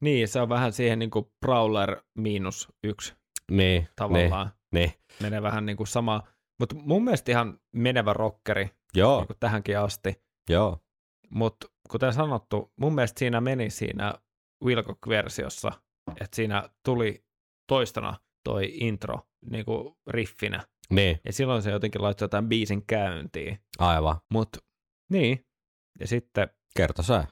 [0.00, 3.14] Niin, se on vähän siihen niin kuin Prowler miinus yksi
[3.50, 4.50] Niin, tavallaan.
[4.72, 4.92] Niin, niin.
[5.22, 6.22] Menee vähän niin kuin sama,
[6.60, 10.22] mutta mun mielestä ihan menevä rockeri Joo, niin kuin tähänkin asti.
[10.50, 10.78] joo.
[11.30, 14.14] Mutta kuten sanottu, mun mielestä siinä meni siinä
[14.64, 15.72] Wilcock-versiossa,
[16.10, 17.24] että siinä tuli
[17.66, 19.18] toistona toi intro
[19.50, 20.66] niin kuin riffinä.
[20.90, 23.58] Niin, Ja silloin se jotenkin laittoi jotain biisin käyntiin.
[23.78, 24.16] aivan.
[24.32, 24.58] Mutta
[25.10, 25.46] niin,
[26.00, 27.24] ja sitten Kerto sä.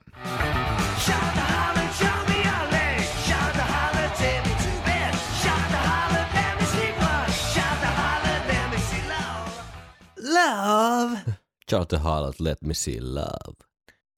[10.16, 11.35] Love.
[11.70, 13.56] Charlie Harlot, Let Me See Love.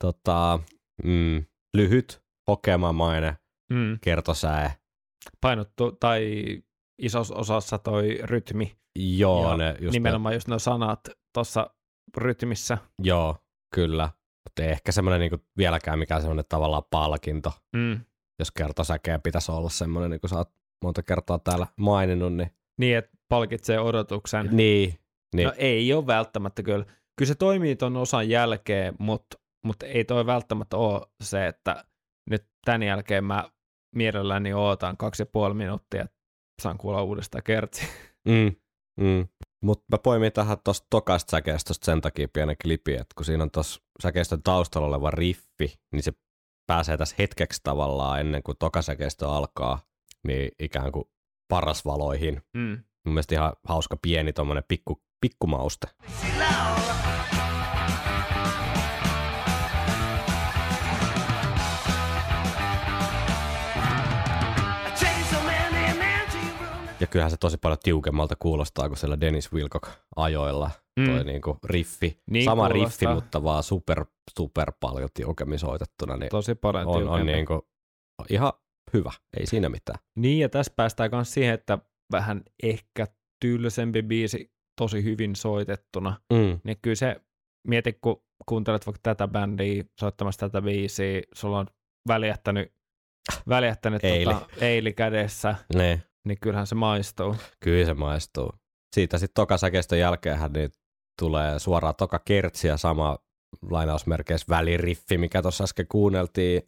[0.05, 0.59] Tota,
[1.05, 1.45] mm,
[1.77, 3.35] lyhyt, hokemamainen,
[3.73, 4.73] mm, kertosäe.
[5.41, 6.33] painottu, tai
[7.03, 8.77] isossa osassa toi rytmi.
[8.99, 11.01] Joo, ja ne just nimenomaan just nuo sanat
[11.35, 11.71] tuossa
[12.17, 12.75] rytmissä.
[12.75, 13.37] Ne, joo,
[13.75, 14.11] kyllä.
[14.49, 18.01] Mutta ei ehkä semmoinen niinku vieläkään mikään semmoinen tavallaan palkinto, Mm.
[18.39, 20.51] jos kertosäkeä pitäisi olla semmoinen, niin kuin sä oot
[20.85, 24.49] monta kertaa täällä maininnut, niin, Niin, että palkitsee odotuksen.
[24.53, 24.95] niin,
[25.35, 25.47] niin.
[25.47, 26.85] No ei ole välttämättä kyllä.
[27.19, 31.85] Kyllä se toimii ton osan jälkeen, mutta mut ei toi välttämättä ole se, että
[32.31, 33.51] nyt tämän jälkeen mä
[33.97, 36.17] mielelläni ootan kaksi ja puoli minuuttia, että
[36.63, 37.87] saan kuulla uudestaan kertsi.
[38.29, 38.57] Mm,
[39.01, 39.29] mm.
[39.65, 43.51] Mutta mä poimin tähän tuosta tokasta säkeistöstä sen takia pienen klipi, että kun siinä on
[43.51, 46.13] tuossa säkeistön taustalla oleva riffi, niin se
[46.67, 49.81] pääsee tässä hetkeksi tavallaan ennen kuin tokasäkeistö alkaa,
[50.27, 51.05] niin ikään kuin
[51.49, 52.43] parasvaloihin.
[52.57, 52.85] Mm.
[53.05, 55.87] Mun mielestä ihan hauska pieni tommonen pikku, pikkumauste.
[56.21, 57.08] See love.
[67.01, 70.71] Ja kyllähän se tosi paljon tiukemmalta kuulostaa kuin siellä Dennis Wilcock ajoilla.
[71.01, 71.07] Mm.
[71.07, 72.23] Toi niinku riffi.
[72.31, 72.85] Niin Sama kuulostaa.
[72.85, 74.05] riffi, mutta vaan super,
[74.39, 76.17] super paljon tiukemmin soitettuna.
[76.17, 77.69] Niin Tosi paljon on, on niinku
[78.31, 78.53] ihan
[78.93, 79.13] hyvä.
[79.37, 79.99] Ei siinä mitään.
[80.17, 81.79] Niin, ja tässä päästään myös siihen, että
[82.13, 83.07] vähän ehkä
[83.41, 86.21] tylsempi biisi tosi hyvin soitettuna.
[86.33, 86.61] Mm.
[86.65, 87.17] Niin kyllä se,
[87.69, 91.67] mieti kun kuuntelet vaikka tätä bändiä soittamassa tätä biisiä, sulla on
[92.09, 92.73] väljähtänyt,
[93.49, 94.35] väljähtänyt Eili.
[94.35, 96.03] Tota, eili kädessä, Ne.
[96.25, 97.37] Niin kyllähän se maistuu.
[97.61, 98.53] Kyllä se maistuu.
[98.95, 100.71] Siitä sitten tokasäkeistön jälkeenhän niin
[101.19, 103.19] tulee suoraan toka kertsi ja sama
[103.71, 106.63] lainausmerkeissä väliriffi, mikä tuossa äsken kuunneltiin.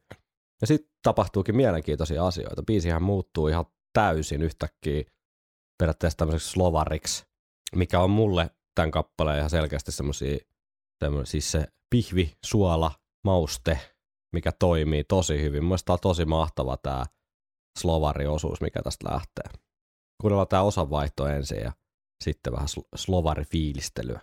[0.60, 2.62] Ja sitten tapahtuukin mielenkiintoisia asioita.
[2.62, 5.04] Biisihän muuttuu ihan täysin yhtäkkiä
[5.78, 7.24] periaatteessa tämmöiseksi slovariksi,
[7.76, 10.38] mikä on mulle tämän kappaleen ihan selkeästi semmoisia,
[11.24, 12.92] siis se pihvi, suola,
[13.24, 13.78] mauste,
[14.32, 15.64] mikä toimii tosi hyvin.
[15.64, 17.04] Mielestäni on tosi mahtava tämä
[17.78, 19.60] slovariosuus, mikä tästä lähtee.
[20.20, 21.72] Kuunnellaan tämä osanvaihto ensin ja
[22.24, 24.20] sitten vähän sl- slovarifiilistelyä.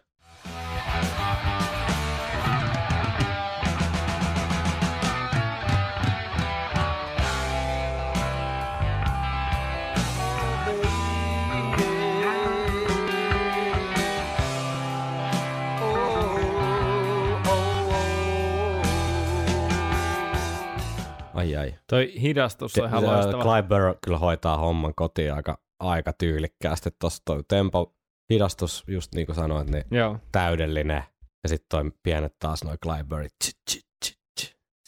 [21.38, 21.74] Ai ai.
[21.90, 23.44] Toi hidastus on ihan loistava.
[23.44, 26.90] Clive Burr kyllä hoitaa homman kotiin aika, aika tyylikkäästi.
[27.00, 27.96] Tuossa toi tempo,
[28.34, 31.04] hidastus, just niin kuin sanoit, niin Joo, täydellinen.
[31.44, 33.32] Ja sitten toi pienet taas noin Clive Burrit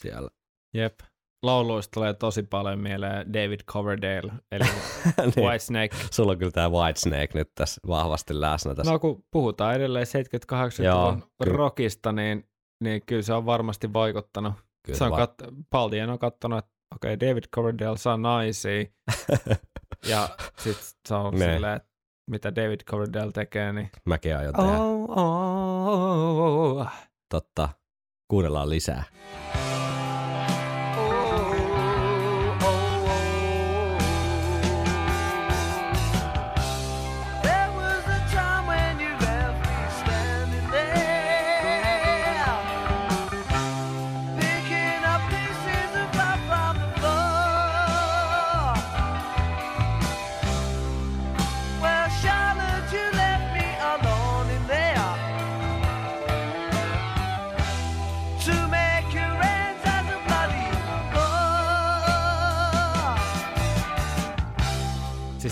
[0.02, 0.30] siellä.
[0.74, 1.00] jep.
[1.42, 4.64] lauluista tulee tosi paljon mieleen David Coverdale, eli
[5.36, 5.46] niin.
[5.46, 5.96] Whitesnake.
[6.10, 8.92] Sulla on kyllä tämä Whitesnake nyt tässä vahvasti läsnä tässä.
[8.92, 11.56] No kun puhutaan edelleen 78 Joo, luvun kyllä.
[11.56, 12.48] rockista, niin,
[12.84, 14.54] niin kyllä se on varmasti vaikuttanut.
[14.82, 18.84] Kyllä se on kat- Paldien on katsonut, että okei, okay, David Coverdale saa naisia,
[20.10, 21.52] ja sitten se on Ne.
[21.54, 21.88] silleen, että
[22.30, 24.78] mitä David Coverdale tekee, niin Mäkin aion tehdä.
[24.78, 26.86] oh, oh, oh.
[27.30, 27.68] Totta.
[28.28, 29.04] Kuunnellaan lisää.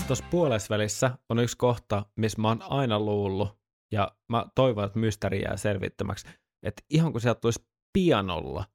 [0.09, 3.59] Tuossa puolesvälissä on yksi kohta, missä mä oon aina luullut,
[3.91, 6.27] ja mä toivon, että mysteeri jää selvittämäksi,
[6.63, 8.65] että ihan kun sieltä tulisi pianolla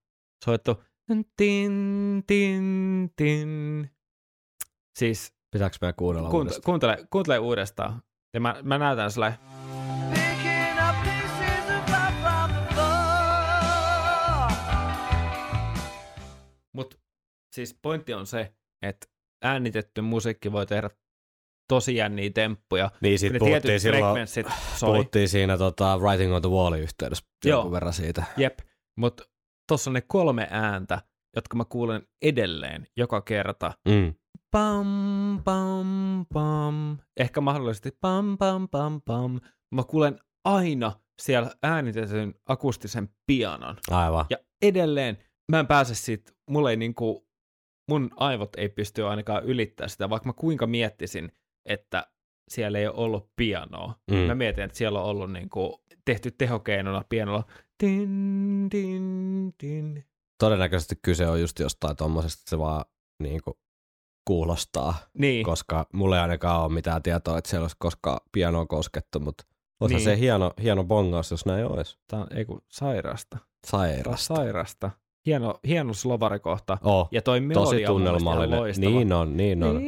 [0.44, 0.82] soittu
[1.36, 3.90] tin, tin, tin.
[4.98, 6.64] Siis Pitääkö meidän kuunnella kuuntele, uudestaan?
[6.64, 8.02] kuuntele, kuuntele uudestaan.
[8.34, 9.32] Ja mä, mä näytän floor.
[16.72, 17.00] Mut
[17.54, 19.06] siis pointti on se, että
[19.42, 20.90] äänitetty musiikki voi tehdä
[21.74, 22.90] tosi jänniä temppuja.
[23.00, 24.26] Niin, tietyt puhuttiin silloin,
[24.80, 27.56] puhuttiin siinä tota, Writing on the Wallin yhteydessä Joo.
[27.56, 28.24] jonkun verran siitä.
[28.36, 28.58] Jep,
[28.96, 29.24] mutta
[29.68, 31.02] tossa on ne kolme ääntä,
[31.36, 33.72] jotka mä kuulen edelleen joka kerta.
[33.88, 34.14] Mm.
[34.50, 34.86] Pam,
[35.44, 35.86] pam,
[36.34, 36.98] pam.
[37.16, 39.40] Ehkä mahdollisesti pam, pam, pam, pam.
[39.74, 43.76] Mä kuulen aina siellä äänitetyn akustisen pianon.
[43.90, 44.26] Aivan.
[44.30, 45.18] Ja edelleen
[45.52, 47.28] mä en pääse siitä, mulla ei niinku,
[47.90, 51.32] mun aivot ei pysty ainakaan ylittää sitä, vaikka mä kuinka miettisin,
[51.66, 52.06] että
[52.48, 53.94] siellä ei ole ollut pianoa.
[54.10, 54.16] Mm.
[54.16, 57.44] Mä mietin, että siellä on ollut niinku tehty tehokeinona pianolla.
[57.78, 60.04] Tin, tin, tin.
[60.38, 62.84] Todennäköisesti kyse on just jostain tommosesta, että se vaan
[63.22, 63.54] niin kuin,
[64.26, 69.20] kuulostaa, Niin, koska mulla ei ainakaan ole mitään tietoa, että siellä olisi koskaan pianoa koskettu,
[69.20, 69.44] mutta
[69.80, 70.04] olisi Niin.
[70.04, 71.98] se hieno, hieno bongaus, jos näin olisi.
[72.06, 73.38] tää on ei kun sairasta.
[73.66, 74.34] Sairasta.
[74.34, 74.90] sairasta.
[75.26, 76.78] Hieno, hieno slovarikohta.
[76.82, 78.74] Oh, Ja toi tosi melodia ihan tunnelmallinen.
[78.78, 79.80] Niin on, niin on.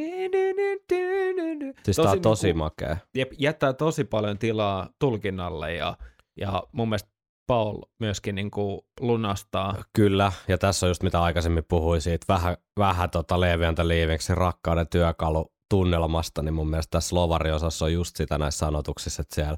[1.93, 2.97] Siis tää on tosi niinku- makea.
[3.15, 5.97] jep, jättää tosi paljon tilaa tulkinnalle ja,
[6.39, 7.09] ja mun mielestä
[7.47, 9.83] Paul myöskin niin kuin lunastaa.
[9.93, 14.87] Kyllä, ja tässä on just mitä aikaisemmin puhuin siitä vähän, vähän tota leeviäntä liiviksi rakkauden
[14.87, 19.57] työkalu tunnelmasta, niin mun mielestä tässä Lovari-osassa on just sitä näissä sanotuksissa, että siellä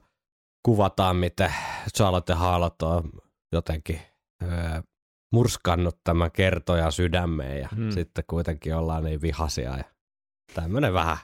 [0.66, 1.54] kuvataan, miten
[1.98, 3.04] Charlotte Harlot on
[3.52, 4.02] jotenkin
[4.44, 4.82] öö,
[5.34, 7.92] murskannut tämän kertojan sydämeen ja Hmm.
[7.92, 9.84] sitten kuitenkin ollaan niin vihaisia ja
[10.54, 11.18] tämmöinen vähän,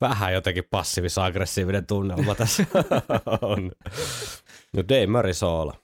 [0.00, 2.66] vähän jotenkin passiivis-aggressiivinen tunnelma tässä
[3.42, 3.72] on.
[4.72, 5.83] No Dave Murray soola.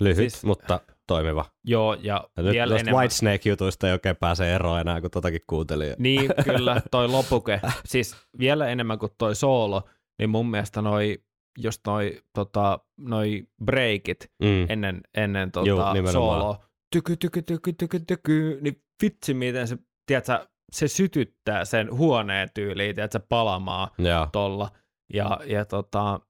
[0.00, 1.44] Lyhyt, Siis- mutta toimiva.
[1.64, 3.00] Joo, ja, Ja nyt vielä tuosta enemmän.
[3.00, 5.94] Whitesnake-jutuista ei oikein pääse eroon enää, kun totakin kuuntelin.
[5.98, 7.60] Niin, kyllä, toi lopuke.
[7.84, 9.82] Siis vielä enemmän kuin toi soolo,
[10.18, 11.18] niin mun mielestä noi,
[11.58, 14.66] just noi, tota, noi breakit Mm.
[14.68, 16.12] ennen, ennen tota, Juu, nimenomaan.
[16.12, 22.48] sooloa, tyky, tyky, tyky, tyky, tyky, niin vitsi miten se, tiedätkö, se sytyttää sen huoneen
[22.54, 24.70] tyyliin, tiedätkö, palamaan Joo, tolla.
[25.14, 26.20] Ja, ja, tota,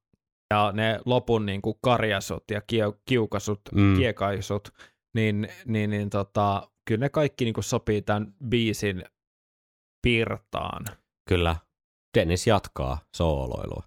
[0.50, 3.60] ja ne lopun niin kuin karjasut ja kiu, kiukasut.
[3.74, 3.96] Mm.
[3.96, 4.68] kiekaisut,
[5.14, 9.04] niin, niin, niin tota, kyllä ne kaikki niin kuin sopii tämän biisin
[10.02, 10.84] pirtaan.
[11.28, 11.56] kyllä.
[12.18, 13.82] Dennis jatkaa sooloilua.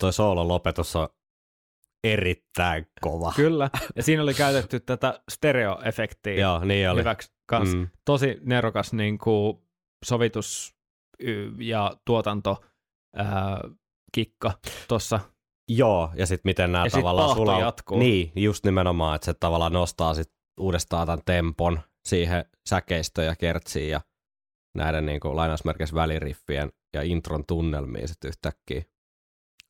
[0.00, 1.08] Toi soolon lopetus on
[2.04, 3.32] erittäin kova.
[3.36, 7.00] Kyllä, ja siinä oli käytetty tätä stereoefektiä Joo, niin oli.
[7.00, 7.76] hyväksi kanssa.
[7.76, 7.88] Mm.
[8.04, 9.58] Tosi nerokas niin kuin
[10.04, 10.74] sovitus
[11.58, 12.64] ja tuotanto
[13.16, 13.60] ää,
[14.12, 14.52] kikka
[14.88, 15.20] tuossa.
[15.68, 17.98] Joo, ja sitten miten nämä Ja tavallaan sulla jatkuu.
[17.98, 23.90] Niin, just nimenomaan, että se tavallaan nostaa sit uudestaan tämän tempon siihen säkeistöön ja kertsiin
[23.90, 24.00] ja
[24.76, 28.82] näiden niin kuin, lainausmerkeissä väliriffien ja intron tunnelmiin sitten yhtäkkiä.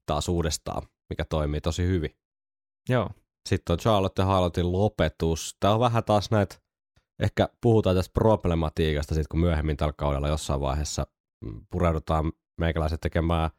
[0.09, 2.11] Taas uudestaan, mikä toimii tosi hyvin.
[2.89, 3.11] Joo.
[3.49, 5.57] Sitten on Charlotte Harlotin lopetus.
[5.61, 6.57] Tämä on vähän taas näitä,
[7.23, 11.07] ehkä puhutaan tästä problematiikasta sitten, kun myöhemmin tällä kaudella jossain vaiheessa
[11.45, 13.51] mm, pureudutaan meikäläiset tekemään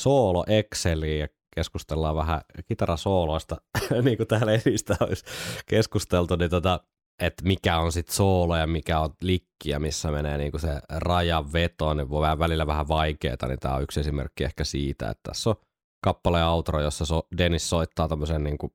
[0.00, 3.56] soolo Exceliin ja keskustellaan vähän kitarasooloista,
[4.04, 5.24] niin kuin täällä edistä olisi
[5.66, 6.80] keskusteltu, niin tota,
[7.22, 10.80] että mikä on sitten soolo ja mikä on likki ja missä menee niin kuin se
[10.88, 15.20] rajanveto, niin voi vähän välillä vähän vaikeaa, niin tämä on yksi esimerkki ehkä siitä, että
[15.22, 15.56] tässä on
[16.00, 18.72] kappale outro, jossa so, Dennis soittaa tämmöisen niin kuin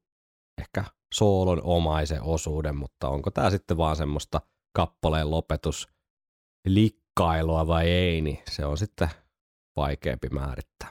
[0.61, 4.41] ehkä soolon omaisen osuuden, mutta onko tämä sitten vaan semmoista
[4.75, 5.87] kappaleen lopetus
[6.67, 9.09] likkailua vai ei, niin se on sitten
[9.75, 10.89] vaikeampi määrittää.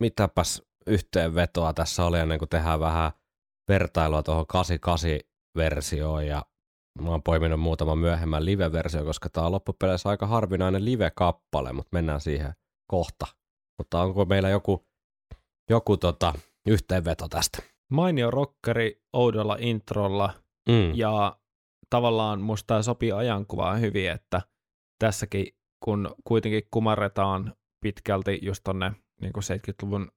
[0.00, 3.12] Mitäpäs yhteenvetoa tässä oli ennen kuin tehdään vähän
[3.68, 6.42] vertailua tuohon 88-versioon ja
[7.00, 12.20] mä oon poiminut muutaman myöhemmän live-versio, koska tää on loppupeleissä aika harvinainen live-kappale, mutta mennään
[12.20, 12.52] siihen
[12.90, 13.26] kohta.
[13.78, 14.86] Mutta onko meillä joku,
[15.70, 16.34] joku tota,
[16.68, 17.62] yhteenveto tästä?
[17.92, 20.34] Mainio rockeri oudolla introlla
[20.68, 20.94] Mm.
[20.94, 21.36] ja
[21.90, 24.42] tavallaan musta tää sopii ajankuvaan hyvin, että
[24.98, 25.46] tässäkin
[25.84, 27.54] kun kuitenkin kumarretaan
[27.84, 30.10] pitkälti just tonne niin 70-luvun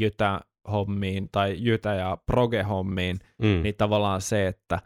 [0.00, 3.62] jytä-hommiin tai jytä- ja proge-hommiin, mm.
[3.62, 4.80] niin tavallaan se, että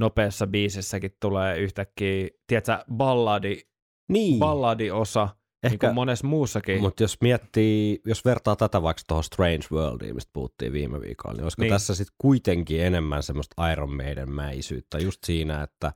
[0.00, 3.60] nopeassa biisissäkin tulee yhtäkkiä, tiedätkö, balladi,
[4.08, 4.38] niin.
[4.38, 6.80] balladiosa, niin Ehkä, kuin monessa muussakin.
[6.80, 11.42] mutta jos miettii, jos vertaa tätä vaikka tuohon Strange Worldiin, mistä puhuttiin viime viikolla, niin
[11.42, 11.66] olisiko Niin.
[11.70, 11.74] niin.
[11.74, 15.92] tässä sitten kuitenkin enemmän semmoista Iron Maiden-mäisyyttä, just siinä, että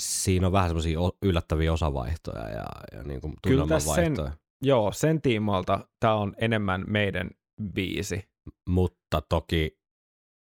[0.00, 4.16] siinä on vähän semmoisia yllättäviä osavaihtoja ja, ja niin kuin Kyllä sen-.
[4.64, 7.30] Joo, sen tiimoilta tämä on enemmän meidän
[7.74, 8.28] biisi.
[8.68, 9.78] mutta toki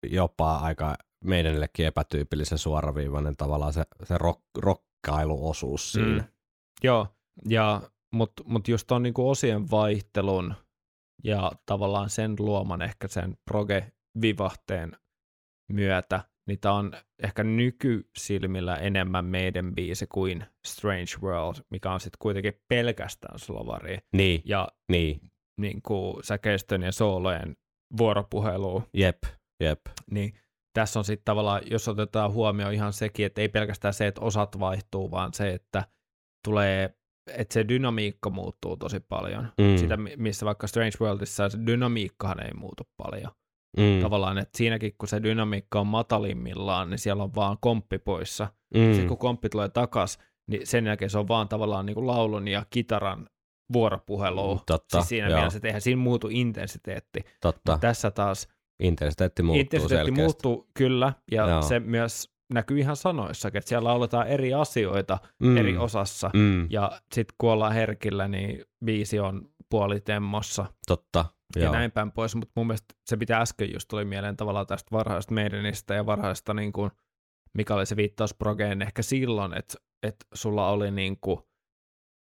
[0.05, 6.21] jopa aika meidänillekin epätyypillisen suoraviivainen tavallaan se, se rock, rokkailuosuus siinä.
[6.21, 6.27] Mm.
[6.83, 7.07] Joo,
[7.45, 7.81] ja,
[8.13, 10.53] mutta mut just on niinku osien vaihtelun
[11.23, 14.97] ja tavallaan sen luoman ehkä sen proge-vivahteen
[15.73, 16.91] myötä, niin tämä on
[17.23, 23.97] ehkä nykysilmillä enemmän meidän biisi kuin Strange World, mikä on sitten kuitenkin pelkästään slovari.
[24.13, 25.21] Niin, Ja niin,
[25.57, 27.55] niin kuin säkeistön ja soolojen
[27.97, 29.17] vuoropuhelu, jep,
[29.63, 29.81] jep.
[30.11, 30.33] niin
[30.73, 34.59] tässä on sitten tavallaan, jos otetaan huomioon ihan sekin, että ei pelkästään se, että osat
[34.59, 35.83] vaihtuu, vaan se, että
[36.47, 36.97] tulee,
[37.27, 39.47] että se dynamiikka muuttuu tosi paljon.
[39.57, 39.77] Mm.
[39.77, 43.31] Sitä, mi- missä vaikka Strange Worldissa se dynamiikkahan ei muutu paljon.
[43.77, 44.01] Mm.
[44.01, 48.47] Tavallaan, että siinäkin kun se dynamiikka on matalimmillaan, niin siellä on vaan komppi poissa.
[48.73, 48.91] Mm.
[48.91, 52.47] Sitten kun komppi tulee takas, niin sen jälkeen se on vaan tavallaan niin kuin laulun
[52.47, 53.29] ja kitaran
[53.73, 54.55] vuoropuhelu.
[54.55, 55.37] Mm, totta, siis siinä joo.
[55.37, 57.19] mielessä, että eihän siinä muutu intensiteetti.
[57.41, 58.47] Totta, Tässä taas
[58.79, 60.21] intensiteetti muuttuu intensiteetti selkeästi.
[60.21, 61.61] muuttuu kyllä, ja Joo.
[61.61, 65.57] se myös näkyy ihan sanoissa, että siellä lauletaan eri asioita mm.
[65.57, 66.67] eri osassa, Mm.
[66.71, 71.73] ja sitten kun ollaan herkillä, niin biisi on puolitemmossa Totta, ja joo.
[71.73, 75.33] näin päin pois, mutta mun mielestä se pitää äsken just tuli mieleen tavallaan tästä varhaisesta
[75.33, 76.91] meidänistä ja varhaisesta, niin kuin,
[77.53, 81.39] mikä oli se viittaus progeen ehkä silloin, että, että sulla oli niin kuin,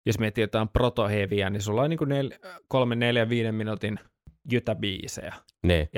[0.07, 2.31] jos miettii jotain protoheviä, niin sulla on niin kuin nel,
[2.69, 4.01] kolme, neljä, viiden minuutin
[4.51, 5.35] jytäbiisejä
[5.67, 5.89] Niin,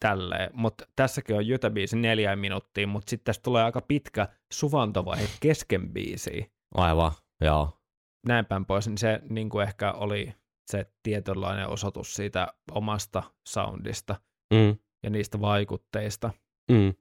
[0.00, 5.92] tälleen, mutta tässäkin on jytäbiisi neljä minuuttia, mutta sitten tästä tulee aika pitkä suvantovaihe kesken
[5.92, 7.78] biisiä, aivan, joo.
[8.26, 10.32] näin päin pois, niin se niin kuin ehkä oli
[10.70, 14.16] se tietynlainen osoitus siitä omasta soundista
[14.54, 14.78] Mm.
[15.02, 16.30] ja niistä vaikutteista.
[16.70, 16.94] Mm.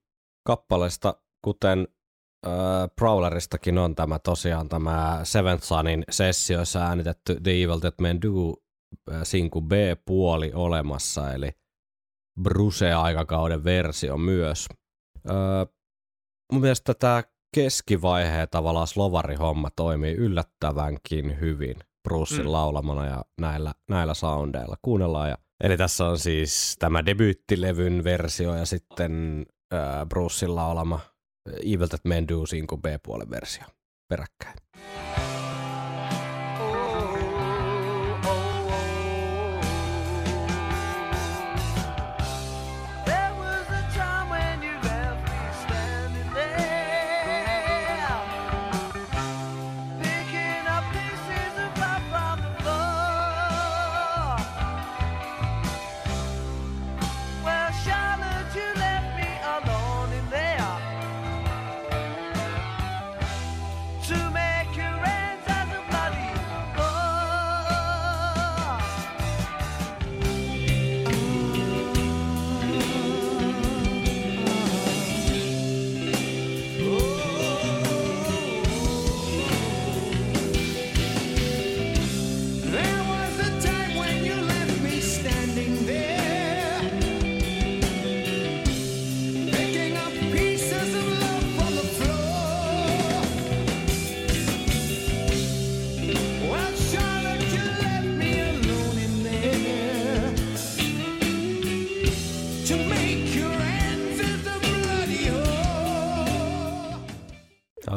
[0.47, 1.87] Kappaleesta, kuten
[2.47, 2.53] äh,
[2.95, 8.53] Prowleristakin on tämä tosiaan tämä Seventh Sunin sessioissa äänitetty The Evil That Men Do
[9.23, 11.51] sinku B-puoli olemassa, eli
[12.41, 14.67] Bruce-aikakauden versio myös.
[15.29, 15.67] Äh,
[16.51, 17.23] mun mielestä tämä
[17.55, 22.45] keskivaihe tavallaan slovarihomma toimii yllättävänkin hyvin Brucein Mm.
[22.45, 22.51] mm.
[22.51, 24.75] laulamana ja näillä, näillä soundeilla.
[24.81, 25.29] Kuunnellaan.
[25.29, 30.99] Ja, eli tässä on siis tämä debyyttilevyn versio ja sitten äh, Brucein laulama
[31.63, 33.63] Evil That Men Do sinku B-puolen versio
[34.07, 34.57] peräkkäin.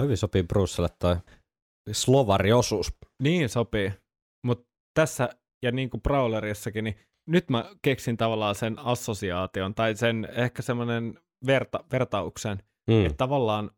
[0.08, 1.16] Hyvin sopii Brucelle toi
[1.92, 2.92] slovariosuus.
[3.22, 3.92] Niin sopii.
[4.46, 5.28] Mutta tässä,
[5.62, 6.98] ja niin kuin Brawlerissakin, niin
[7.28, 12.58] nyt mä keksin tavallaan sen assosiaation, tai sen ehkä semmoinen verta, vertauksen,
[12.90, 13.06] Mm.
[13.06, 13.70] että tavallaan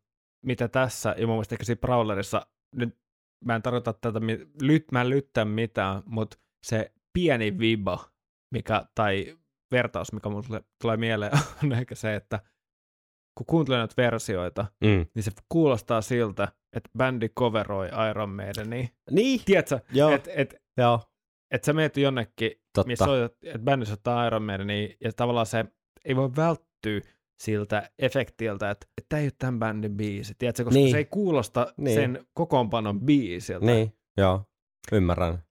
[0.45, 2.97] mitä tässä, ja mun mielestä ehkä siinä Brawlerissa, nyt
[3.45, 4.19] mä en tarkoita tätä,
[4.61, 8.09] lyt, mä en lyttää mitään, mutta se pieni viba,
[8.53, 9.37] mikä, tai
[9.71, 11.31] vertaus, mikä mulle tulee mieleen,
[11.63, 12.39] on ehkä se, että
[13.45, 15.05] kun kuuntelee näitä versioita, Mm.
[15.15, 18.87] niin se kuulostaa siltä, että bändi coveroi Iron Maidenia.
[19.11, 20.99] Niin, Tiedätkö, joo, että et, joo,
[21.51, 22.87] et sä meet jonnekin, totta.
[22.87, 25.65] missä soitat, että bändi soittaa Iron Maidenia, ja tavallaan se
[26.05, 27.01] ei voi välttyä
[27.41, 30.91] siltä efektiltä, että että tämä ei ole tämän bändin biisi, tiedätkö, koska Niin.
[30.91, 31.95] se ei kuulosta Niin.
[31.95, 33.65] sen kokoonpanon biisiltä.
[33.65, 34.43] Niin, joo,
[34.91, 35.43] ymmärrän.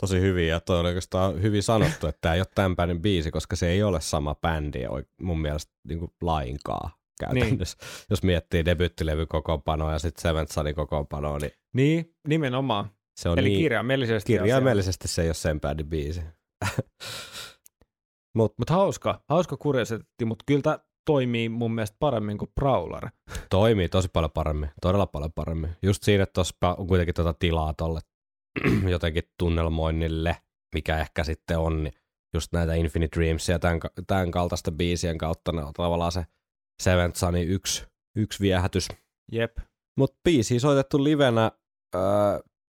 [0.00, 3.30] Tosi hyvin ja toi oli oikeastaan hyvin sanottu, että tämä ei ole tämän bändin biisi,
[3.30, 4.78] koska se ei ole sama bändi
[5.22, 6.90] mun mielestä niin kuin lainkaan
[7.20, 7.76] käytännössä.
[7.80, 8.06] Niin.
[8.10, 12.90] Jos miettii debyttilevy kokoonpanoa ja sitten Seventh Sunin kokoonpanoa, niin Niin, nimenomaan.
[13.20, 14.32] se on Eli niin, kirjaimellisesti.
[14.32, 16.22] kirjaimellisesti se ei ole sen bändin biisi.
[18.36, 23.08] Mut Mutta hauska, hauska kuriositeetti, mutta kyllä tämä toimii mun mielestä paremmin kuin Brawler.
[23.50, 25.70] toimii tosi paljon paremmin, todella paljon paremmin.
[25.82, 28.00] Just siinä, että tuossa on kuitenkin tuota tilaa tolle
[28.88, 30.36] jotenkin tunnelmoinnille,
[30.74, 31.92] mikä ehkä sitten on niin
[32.34, 36.24] just näitä Infinite Dreams ja tämän, tämän kaltaisten biisien kautta ne on tavallaan se
[36.82, 37.84] Seventh Sunin yksi,
[38.16, 38.88] yksi viehätys.
[39.32, 39.58] Jep.
[39.98, 41.52] Mutta biisi soitettu livenä
[41.94, 42.02] öö,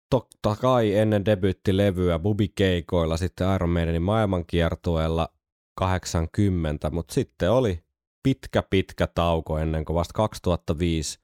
[0.09, 5.29] totta kai ennen debyyttilevyä Bubi-keikoilla, sitten Iron Maidenin maailmankiertueella
[5.77, 7.83] 80, mutta sitten oli
[8.23, 11.19] pitkä pitkä tauko ennen kuin vasta 2005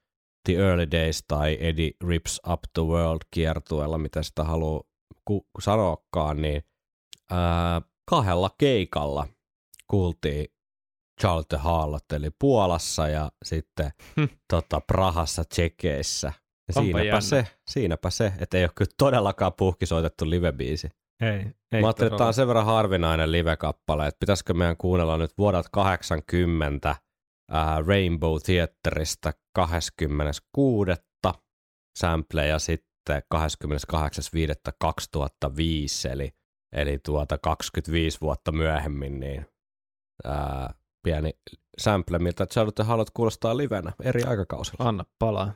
[0.45, 4.84] The Early Days tai Eddie Rips Up the World kiertueella, mitä sitä haluaa
[5.25, 6.63] ku- sanoakaan, niin
[7.31, 9.27] ää, kahdella keikalla
[9.88, 10.53] kuultiin
[11.24, 14.26] Charles de Hallot, eli Puolassa ja sitten Hm.
[14.53, 16.28] tota, Prahassa Tsekeissä.
[16.28, 16.34] Ja
[16.76, 17.21] Onpa siinäpä jännä.
[17.21, 20.89] se, siinäpä se, että ei ole kyllä todellakaan puhkisoitettu live-biisi.
[21.21, 25.17] Ei, ei Mä ajattelin, että tämä on sen verran harvinainen live-kappale, että pitäisikö meidän kuunnella
[25.17, 26.95] nyt vuodelta 80
[27.51, 30.91] ää, Rainbow Theaterista 26.
[31.99, 36.32] sample ja sitten 28.5.2005, eli,
[36.76, 39.45] eli tuota 25 vuotta myöhemmin, niin
[40.26, 40.74] ää,
[41.04, 41.32] pieni
[41.78, 44.89] sample, miltä Charlotte haluat kuulostaa livenä eri aikakausilla.
[44.89, 45.54] Anna palaa.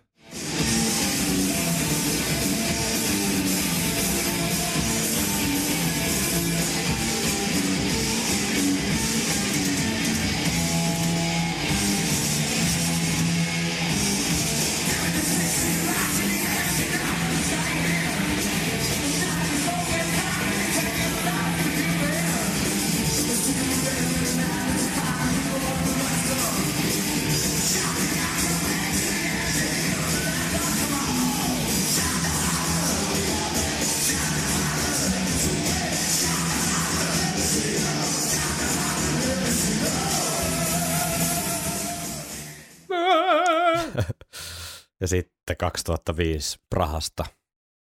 [45.07, 47.25] Sitten 2005 Prahasta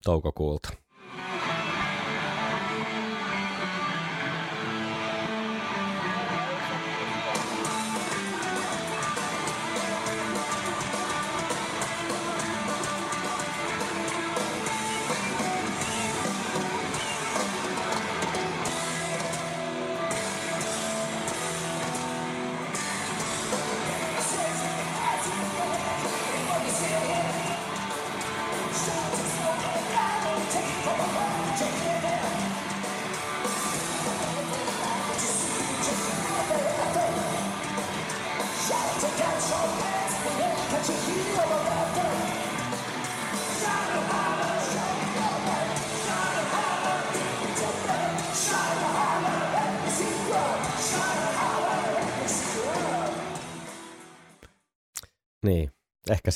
[0.03, 0.84] toukokuulta.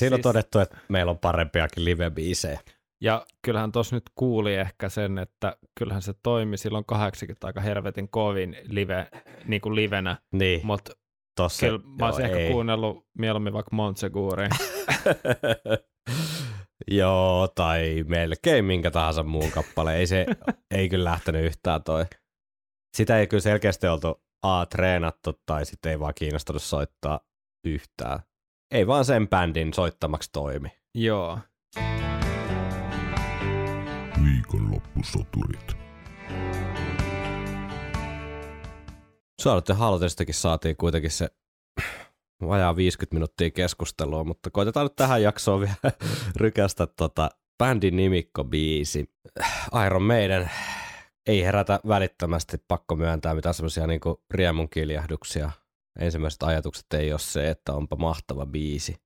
[0.00, 2.60] Siinä on Siis- todettu, että meillä on parempiakin live-biisejä.
[3.02, 8.08] Ja kyllähän tuossa nyt kuuli ehkä sen, että kyllähän se toimi silloin 80 aika helvetin
[8.08, 9.08] kovin live,
[9.46, 10.92] niin kuin livenä, Niin, mutta
[11.36, 12.52] tossa, kyllä mä olisin ehkä ei.
[12.52, 14.48] kuunnellut mieluummin vaikka Montseguria.
[16.90, 19.96] Joo, tai melkein minkä tahansa muun kappale.
[19.96, 20.26] Ei se,
[20.70, 22.04] ei kyllä lähtenyt yhtään toi.
[22.96, 27.20] Sitä ei kyllä selkeästi oltu A, treenattu tai sitten ei vaan kiinnostunut soittaa
[27.66, 28.20] yhtään.
[28.70, 30.68] Ei vaan sen bändin soittamaksi toimi.
[30.94, 31.38] Joo.
[34.24, 35.76] Viikonloppusoturit.
[39.42, 41.30] Charlotte Halotestikin saatiin kuitenkin se
[42.48, 45.74] vajaa 50 minuuttia keskustelua, mutta koitetaan nyt tähän jaksoon vielä
[46.36, 49.10] rykästä tota bändin nimikko-biisi.
[49.86, 50.50] Iron Maiden
[51.26, 55.50] ei herätä välittömästi, pakko myöntää mitään semmoisia niinku riemun kiljahduksia.
[56.00, 58.96] Ensimmäiset ajatukset ei ole se, että onpa mahtava biisi.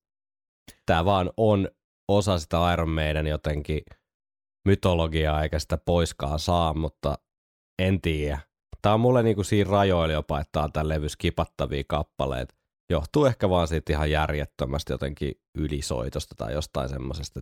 [0.87, 1.69] Tämä vaan on
[2.09, 3.83] osa sitä Iron Maiden jotenkin
[4.65, 7.19] mytologiaa, eikä sitä poiskaan saa, mutta
[7.79, 8.39] en tiedä.
[8.83, 12.55] Tämä on mulle niinku siinä rajoilla jopa, että tää on tämän levy skipattavia kappaleita.
[12.91, 17.41] Johtuu ehkä vaan siitä ihan järjettömästi jotenkin ylisoitosta tai jostain semmoisesta,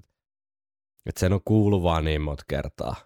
[1.07, 2.96] että sen on kuullut vaan niin monta kertaa.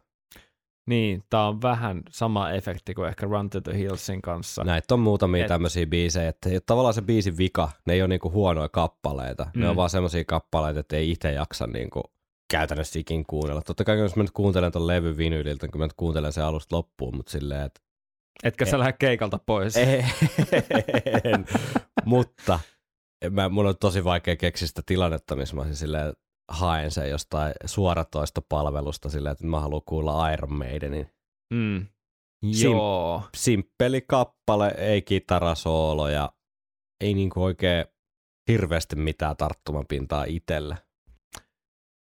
[0.86, 4.64] Niin, tää on vähän sama efekti kuin ehkä Run to the Hillsin kanssa.
[4.64, 8.30] Näitä on muutamia Et- tämmöisiä biisejä, että tavallaan se biisin vika, ne ei ole niinku
[8.30, 9.44] huonoja kappaleita.
[9.54, 9.60] Mm.
[9.60, 9.70] Ne Mm.
[9.70, 12.02] on vaan semmoisia kappaleita, että ei itse jaksa niinku
[12.50, 13.62] käytännössä ikin kuunnella.
[13.62, 16.76] Totta kai jos mä nyt kuuntelen ton levy vinyliltä, kun mä nyt kuuntelen sen alusta
[16.76, 17.80] loppuun, mutta silleen, että
[18.44, 19.74] Etkä sä En- lähde keikalta pois.
[21.24, 21.46] en,
[22.04, 22.60] mutta
[23.30, 26.12] mä, mun on tosi vaikea keksiä sitä tilannetta, missä mä olisin silleen,
[26.48, 31.10] haen sen jostain suoratoistopalvelusta silleen, että mä haluan kuulla Iron Maidenin.
[31.54, 31.86] Mm.
[32.46, 33.22] Sim- Joo.
[33.36, 36.32] Simppeli kappale, ei kitarasooloja,
[37.00, 37.84] ei niinku oikein
[38.48, 40.76] hirveästi mitään tarttumapintaa itselle.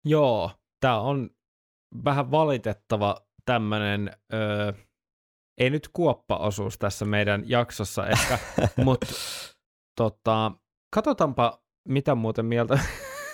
[0.05, 1.29] Joo, tämä on
[2.05, 4.73] vähän valitettava tämmöinen, öö,
[5.57, 8.39] ei nyt kuoppa-osuus tässä meidän jaksossa ehkä,
[8.85, 9.07] mutta
[9.97, 10.51] tota,
[10.95, 12.79] katsotaanpa, mitä muuten mieltä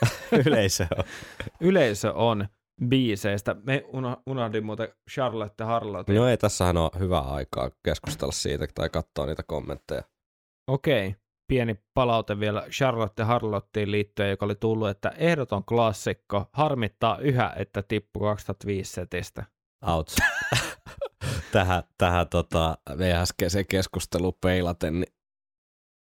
[0.45, 1.03] Yleisö on.
[1.61, 2.47] yleisö on
[2.89, 3.55] biiseistä.
[3.63, 3.83] Me
[4.25, 6.13] unohdin muuten Charlotte Harlotte.
[6.13, 10.03] No ei, tässähän on hyvä aikaa keskustella siitä tai katsoa niitä kommentteja.
[10.67, 11.15] Okei,
[11.47, 17.83] pieni palaute vielä Charlotte Harlottiin liittyen, joka oli tullut, että ehdoton klassikko harmittaa yhä, että
[17.83, 19.45] tippui 2005 setistä.
[19.87, 20.15] Outs.
[21.53, 25.13] tähän, tähän tota, meidän äskeiseen keskusteluun peilaten, niin,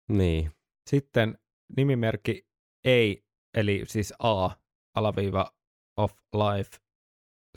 [0.08, 0.50] niin.
[0.90, 1.38] Sitten
[1.76, 2.46] nimimerkki
[2.84, 3.24] ei,
[3.54, 4.50] eli siis A,
[4.96, 5.50] alaviiva
[5.96, 6.70] of life.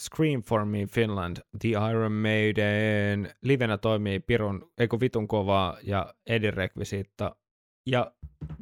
[0.02, 6.54] Scream for me Finland, The Iron Maiden, livenä toimii pirun, eikö vitun kovaa ja Edin
[6.54, 7.36] rekvisiitta.
[7.90, 8.12] Ja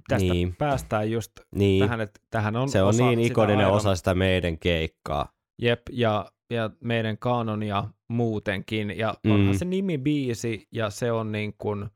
[0.08, 0.56] tästä Niin.
[0.56, 1.84] päästään just niin.
[1.84, 5.32] tähän, että tähän on se on osa niin ikoninen Iron- osa sitä meidän keikkaa.
[5.62, 8.98] Jep, ja, ja meidän kanonia muutenkin.
[8.98, 9.58] Ja onhan Mm.
[9.58, 11.90] se nimi biisi ja se on niin kuin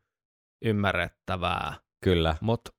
[0.66, 1.74] ymmärrettävää.
[2.04, 2.36] Kyllä.
[2.42, 2.72] Mutta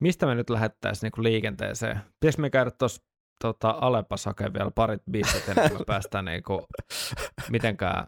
[0.00, 2.00] mistä me nyt lähettäisiin niinku liikenteeseen?
[2.20, 3.02] Pitäisikö me käydä tuossa
[3.42, 6.66] tota, Alepas hakea vielä parit biisit ennen kuin me päästään niinku,
[7.50, 8.06] mitenkään.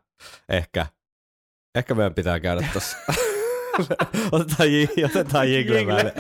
[0.48, 0.86] Ehkä.
[1.74, 2.96] Ehkä meidän pitää käydä tossa.
[4.32, 6.12] otetaan, j- otetaan jingle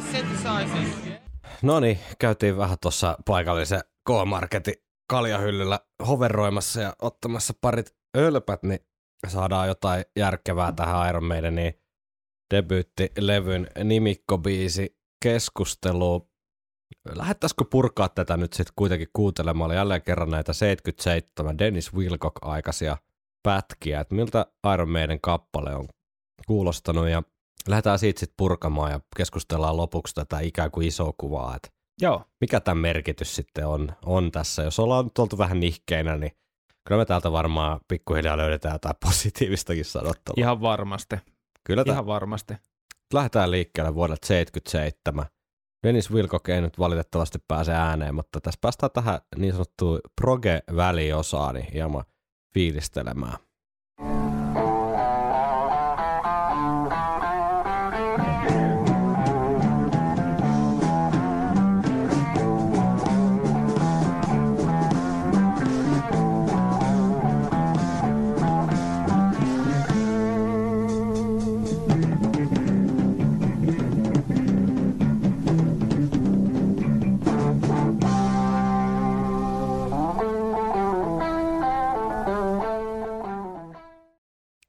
[0.00, 1.20] synthesizers.
[1.62, 4.74] No niin, käytiin vähän tuossa paikallisen K-Marketin
[5.10, 8.80] kaljahyllyllä hoveroimassa ja ottamassa parit ölpät, niin
[9.28, 11.74] saadaan jotain järkevää tähän Iron Maidenin
[12.54, 16.28] debyyttilevyn nimikkobiisi keskusteluun.
[17.14, 22.96] Lähettäisikö purkaa tätä nyt sitten kuitenkin kuuntelemaan jälleen kerran näitä 77 Dennis Wilcock-aikaisia
[23.42, 25.88] pätkiä, että miltä Iron Maiden kappale on
[26.46, 27.22] kuulostanut ja
[27.68, 31.68] lähdetään siitä sitten purkamaan ja keskustellaan lopuksi tätä ikään kuin isoa kuvaa, että
[32.00, 34.62] Joo, mikä tämän merkitys sitten on, on tässä.
[34.62, 36.32] Jos ollaan nyt oltu vähän nihkeinä, niin
[36.86, 40.34] kyllä me täältä varmaan pikkuhiljaa löydetään jotain positiivistakin sanottavaa.
[40.36, 41.16] ihan varmasti.
[41.64, 42.54] kyllä tä- Ihan varmasti.
[43.14, 45.26] lähdetään liikkeelle vuodelta 77.
[45.86, 51.72] Dennis Wilcock ei nyt valitettavasti pääse ääneen, mutta tässä päästään tähän niin sanottuun proge-väliosaan niin
[51.72, 52.04] hieman
[52.54, 53.38] fiilistelemään.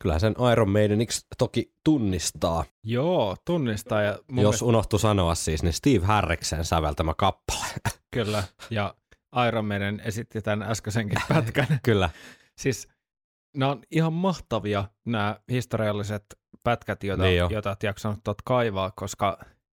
[0.07, 2.63] Kyllä sen Iron Maideniksi toki tunnistaa.
[2.83, 4.01] Joo, tunnistaa.
[4.01, 7.65] Ja mun Jos mielestä, unohtu sanoa siis, niin Steve Harriksen säveltämä kappale.
[8.15, 8.43] kyllä.
[8.69, 8.95] Ja
[9.47, 11.67] Iron Maiden esitti tämän äskeisenkin pätkän.
[11.83, 12.09] Kyllä.
[12.59, 12.87] siis
[13.57, 16.25] nämä on ihan mahtavia nämä historialliset
[16.63, 17.47] pätkät, joita, Niin jo.
[17.51, 19.37] joita et jaksanut tuot kaivaa, koska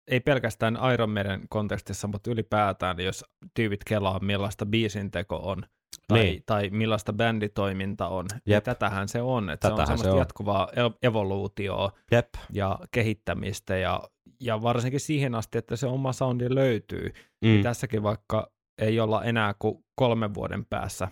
[0.07, 5.63] ei pelkästään Iron Maiden kontekstissa, mutta ylipäätään, jos tyypit kelaa, millaista biisinteko on,
[6.08, 6.43] tai, Niin.
[6.45, 8.64] tai millaista bänditoiminta on, niin Jep.
[8.64, 9.49] tätähän se on.
[9.49, 10.20] Että se on Tätähän se semmoista on.
[10.20, 10.68] jatkuvaa
[11.03, 12.30] evoluutioa Jep.
[12.53, 14.03] ja kehittämistä, ja,
[14.41, 17.10] ja varsinkin siihen asti, että se oma soundi löytyy.
[17.10, 17.14] Mm.
[17.41, 18.51] Niin tässäkin vaikka
[18.82, 21.08] ei olla enää kuin kolmen vuoden päässä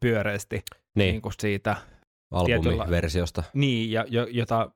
[0.00, 0.56] pyöreästi
[0.96, 1.12] Niin.
[1.12, 1.76] niin kuin siitä
[2.32, 3.42] albumiversiosta.
[3.54, 4.70] Niin, ja jo, jota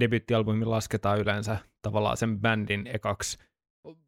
[0.00, 3.38] debyyttialbumi lasketaan yleensä tavallaan sen bändin ekaksi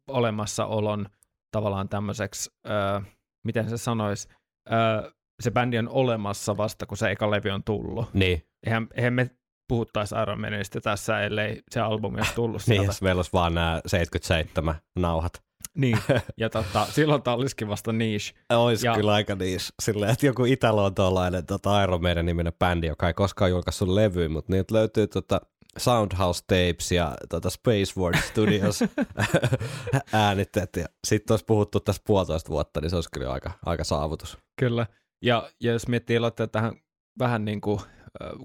[0.07, 1.05] olemassaolon
[1.51, 3.01] tavallaan tämmöiseksi, öö,
[3.45, 4.27] miten se sanoisi,
[4.71, 5.11] öö,
[5.41, 8.13] se bändi on olemassa vasta, kun se eka levy on tullut.
[8.13, 9.29] Niin, Eihän, eihän me
[9.67, 12.85] puhuttaisi Iron Maidenista tässä, ellei se albumi olisi tullut niin sieltä.
[12.85, 15.43] jos meillä olisi vaan nämä 77 nauhat.
[15.77, 15.97] Niin,
[16.37, 18.33] ja tota, silloin tämä olisikin vasta niche.
[18.53, 19.73] Olisi Ja- kyllä aika niissä.
[19.81, 24.53] Silleen, että joku itäluontolainen tota Iron Maiden niminen bändi, joka ei koskaan julkaissut levyä, mutta
[24.53, 25.41] niitä löytyy tota
[25.77, 28.79] Soundhouse Tapes ja tota Space World Studios
[30.13, 30.75] äänitteet.
[30.75, 34.37] Ja sitten olisi puhuttu tässä puolitoista vuotta, niin se olisi kyllä aika, aika saavutus.
[34.59, 34.87] Kyllä.
[35.21, 36.73] Ja, ja jos miettii laittaa tähän
[37.19, 37.79] vähän niin kuin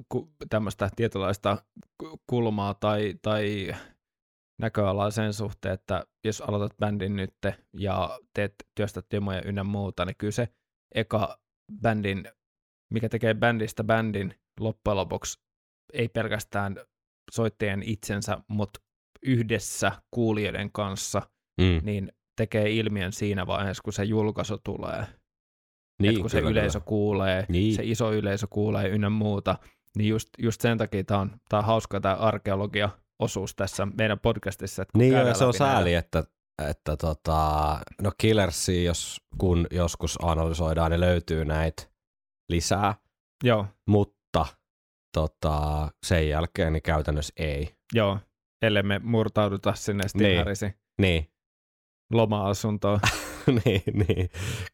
[0.08, 1.62] ku, tämmöistä tietynlaista
[1.98, 3.74] ku- kulmaa tai, tai
[4.58, 7.34] näköalaa sen suhteen, että jos aloitat bändin nyt
[7.78, 10.48] ja teet työstät demoja ynnä muuta, niin kyllä se
[10.94, 11.38] eka
[11.82, 12.24] bändin,
[12.92, 15.40] mikä tekee bändistä bändin loppujen lopuksi,
[15.92, 16.76] ei pelkästään
[17.30, 18.80] soittajien itsensä, mutta
[19.22, 21.22] yhdessä kuulijoiden kanssa,
[21.60, 21.80] Mm.
[21.82, 25.06] niin tekee ilmiön siinä vaiheessa, kun se julkaisu tulee.
[26.02, 26.86] Niin, kun se kyllä, yleisö kyllä.
[26.88, 27.74] kuulee, Niin.
[27.74, 29.56] se iso yleisö kuulee ynnä muuta,
[29.96, 34.82] niin just, just sen takia tämä on, tää on hauska tämä arkeologia-osuus tässä meidän podcastissa.
[34.82, 36.24] Että Niin joo, se on sääli, että,
[36.68, 41.82] että tota, no Killersia, jos kun joskus analysoidaan, niin löytyy näitä
[42.48, 42.94] lisää,
[43.44, 44.46] Joo, mutta
[45.12, 47.74] tota, sen jälkeen niin käytännössä ei.
[47.94, 48.18] joo,
[48.62, 50.74] ellei me murtauduta sinne Steve Niin.
[51.00, 51.30] Niin,
[52.12, 53.00] loma-asuntoon
[53.64, 54.30] niin, niin,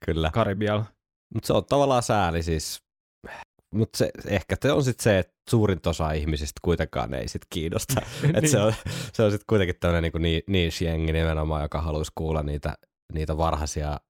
[0.06, 0.30] kyllä.
[0.34, 0.84] Karibialla.
[1.34, 2.82] Mutta se on tavallaan sääli siis.
[3.74, 8.00] Mutta se, ehkä se on sitten se, että suurin osa ihmisistä kuitenkaan ei sit kiinnosta.
[8.34, 8.48] Et Niin.
[8.50, 8.72] se on,
[9.12, 12.74] se on sitten kuitenkin tämmöinen niinku ni, niche-jengi nimenomaan, joka haluaisi kuulla niitä,
[13.12, 14.00] niitä varhaisia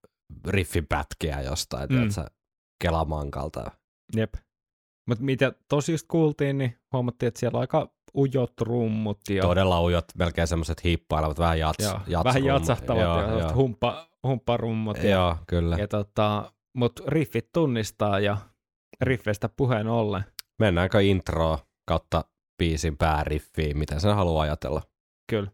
[0.49, 2.11] riffipätkiä jostain, Mm.
[2.11, 2.27] sä,
[2.85, 3.71] Kelamankalta.
[4.17, 4.35] Jep.
[5.07, 9.83] Mutta mitä tosi just kuultiin, niin huomattiin, että siellä on aika ujot rummut ja Todella
[9.83, 14.97] ujot, melkein semmoiset hiippailevat, vähän jats, joo, jats vähän jatsahtavat ja, ja humppa, humpparummut.
[14.97, 15.77] Ja, Joo, kyllä.
[15.77, 18.37] ja tota, Mutta riffit tunnistaa ja
[19.01, 20.25] riffeistä puheen ollen.
[20.59, 22.25] Mennäänkö introa kautta
[22.59, 24.83] biisin pääriffiin, miten sen haluaa ajatella?
[25.31, 25.51] Kyllä.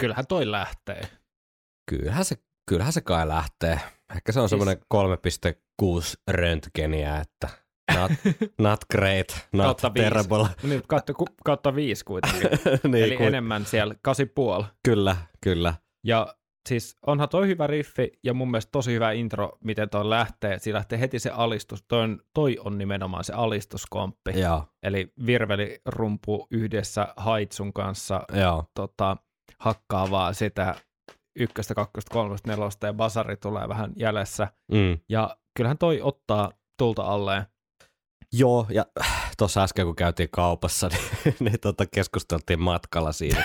[0.00, 1.00] Kyllähän toi lähtee.
[1.90, 2.36] Kyllähän se,
[2.68, 3.80] kyllähän se kai lähtee.
[4.16, 7.48] Ehkä se on Siis- semmoinen 3.6 röntgeniä, että
[7.98, 8.12] not,
[8.58, 10.08] not great, not Kautta viisi.
[10.10, 10.46] terrible.
[10.62, 11.12] Niin, kautta,
[11.44, 12.40] kautta viisi kuitenkin.
[12.92, 14.64] niin, Eli kuin- enemmän siellä, kasi puoli.
[14.84, 15.74] Kyllä, kyllä.
[16.04, 16.34] Ja
[16.68, 20.58] siis onhan toi hyvä riffi ja mun mielestä tosi hyvä intro, miten toi lähtee.
[20.58, 21.84] Siinä lähtee heti se alistus.
[21.88, 24.40] Toi on, toi on nimenomaan se alistuskomppi.
[24.40, 28.64] Joo, Eli virvelirumpu yhdessä Haitsun kanssa joo.
[28.74, 29.16] tota,
[29.60, 30.74] hakkaa vaan sitä
[31.38, 34.48] ykköstä, kakkosta, kolmosta, nelosta ja basari tulee vähän jäljessä.
[34.72, 34.98] Mm.
[35.08, 37.44] Ja kyllähän toi ottaa tulta alleen.
[38.32, 38.86] Joo, ja
[39.38, 40.88] tuossa äsken kun käytiin kaupassa,
[41.24, 43.44] niin, niin tota, keskusteltiin matkalla siitä.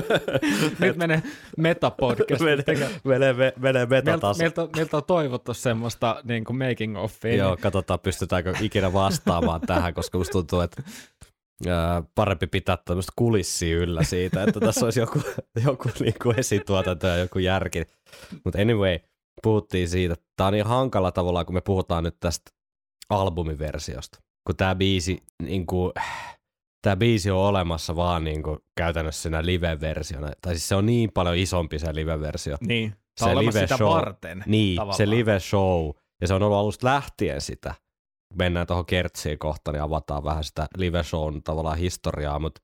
[0.80, 1.22] Nyt menee
[1.58, 2.40] metapodcast.
[2.40, 2.64] menee,
[3.04, 4.38] menee, menee Meiltä, metatas.
[4.38, 7.34] meiltä, meiltä on toivottu semmoista niin kuin making offia.
[7.34, 10.82] Joo, katsotaan pystytäänkö ikinä vastaamaan tähän, koska musta tuntuu, että
[11.68, 15.22] ää, parempi pitää tämmöistä kulissia yllä siitä, että tässä olisi joku,
[15.66, 17.82] joku niinku esituotanto ja joku järki.
[18.44, 18.98] Mutta anyway,
[19.42, 20.14] puhuttiin siitä.
[20.36, 22.50] Tämä on niin hankala tavallaan, kun me puhutaan nyt tästä
[23.10, 24.18] albumiversiosta.
[24.46, 25.92] Kun tämä biisi, niin kuin,
[26.82, 30.30] tämä biisi on olemassa vaan niin kuin, käytännössä siinä live-versiona.
[30.40, 32.56] Tai siis se on niin paljon isompi se live-versio.
[32.60, 32.90] Niin.
[32.90, 33.88] Se Se on live sitä show.
[33.88, 34.44] varten.
[34.46, 34.96] Niin, tavallaan.
[34.96, 35.90] se live show,
[36.20, 37.74] ja se on ollut alusta lähtien sitä.
[38.34, 42.60] Mennään tuohon kertsiin kohta, niin avataan vähän sitä live shown tavallaan historiaa, mutta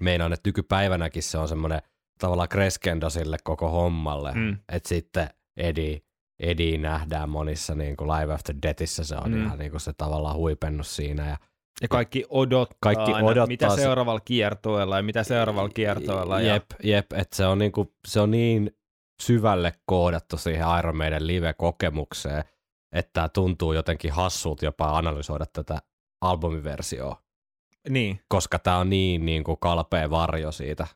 [0.00, 1.82] meinaan, että nykypäivänäkin se on semmoinen
[2.20, 4.32] tavallaan crescendo sille koko hommalle.
[4.34, 4.56] Mm.
[4.72, 6.00] Että sitten Eddie,
[6.40, 9.44] Eddie nähdään monissa niin kuin Live After Deathissä, se on Mm.
[9.46, 11.28] ihan niin kuin se tavallaan huipennus siinä.
[11.28, 11.36] Ja
[11.82, 16.40] Ja kaikki odottaa, Kaikki aina, odottaa mitä se- seuraavalla kiertueella ja mitä seuraavalla kiertueella.
[16.40, 18.76] Ja, Jep, jep, että se on, niinku, se on niin
[19.22, 22.44] syvälle koodattu siihen Iron Maiden live-kokemukseen,
[22.92, 25.78] että tää tuntuu jotenkin hassulta jopa analysoida tätä
[26.20, 27.22] albumiversioa,
[27.88, 30.86] niin, koska tämä on niin, niin kuin kalpea varjo siitä,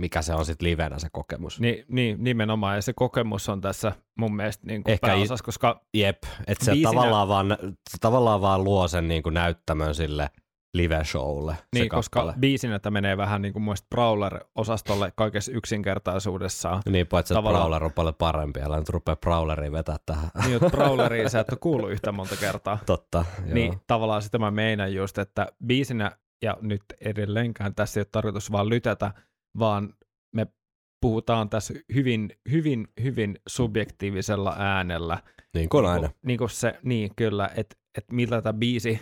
[0.00, 1.60] mikä se on sitten livenä se kokemus.
[1.60, 2.76] niin, niin, nimenomaan.
[2.76, 6.72] Ja se kokemus on tässä mun mielestä niin kuin Ehkä pääosassa, koska Jep, että se
[6.72, 7.58] Biisinä- tavallaan vaan,
[8.00, 10.30] tavallaan vaan luo sen niin kuin näyttämön sille
[10.74, 11.56] live-showlle.
[11.74, 16.82] Niin, se koska biisinä tämä menee vähän niin kuin muista Brawler-osastolle kaikessa yksinkertaisuudessaan.
[16.88, 20.30] Niin, paitsi että tavallaan- Brawler on paljon parempi, älä nyt rupea Brawleria vetää tähän.
[20.44, 22.78] Niin, että Brawleria sä et ole kuullut yhtä monta kertaa.
[22.86, 23.54] Totta, joo.
[23.54, 26.12] Niin tavallaan sitä mä meinaan just, että biisinä,
[26.42, 29.12] ja nyt edelleenkään tässä ei ole tarkoitus vaan lytätä,
[29.58, 29.94] vaan
[30.34, 30.46] me
[31.00, 35.18] puhutaan tässä hyvin, hyvin, hyvin subjektiivisella äänellä.
[35.54, 36.10] niin kuin aina.
[36.22, 39.00] Niin kuin se, niin kyllä, että et miltä tämä biisi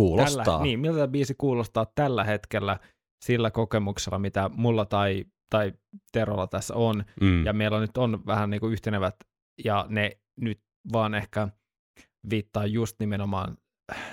[0.00, 0.44] Kuulostaa.
[0.44, 2.78] Tällä, niin, miltä tämä biisi kuulostaa tällä hetkellä
[3.24, 5.72] sillä kokemuksella, mitä mulla tai, tai
[6.12, 7.04] Terolla tässä on.
[7.20, 7.46] Mm.
[7.46, 9.14] Ja meillä nyt on vähän niin kuin yhtenevät,
[9.64, 10.60] ja ne nyt
[10.92, 11.48] vaan ehkä
[12.30, 13.58] viittaa just nimenomaan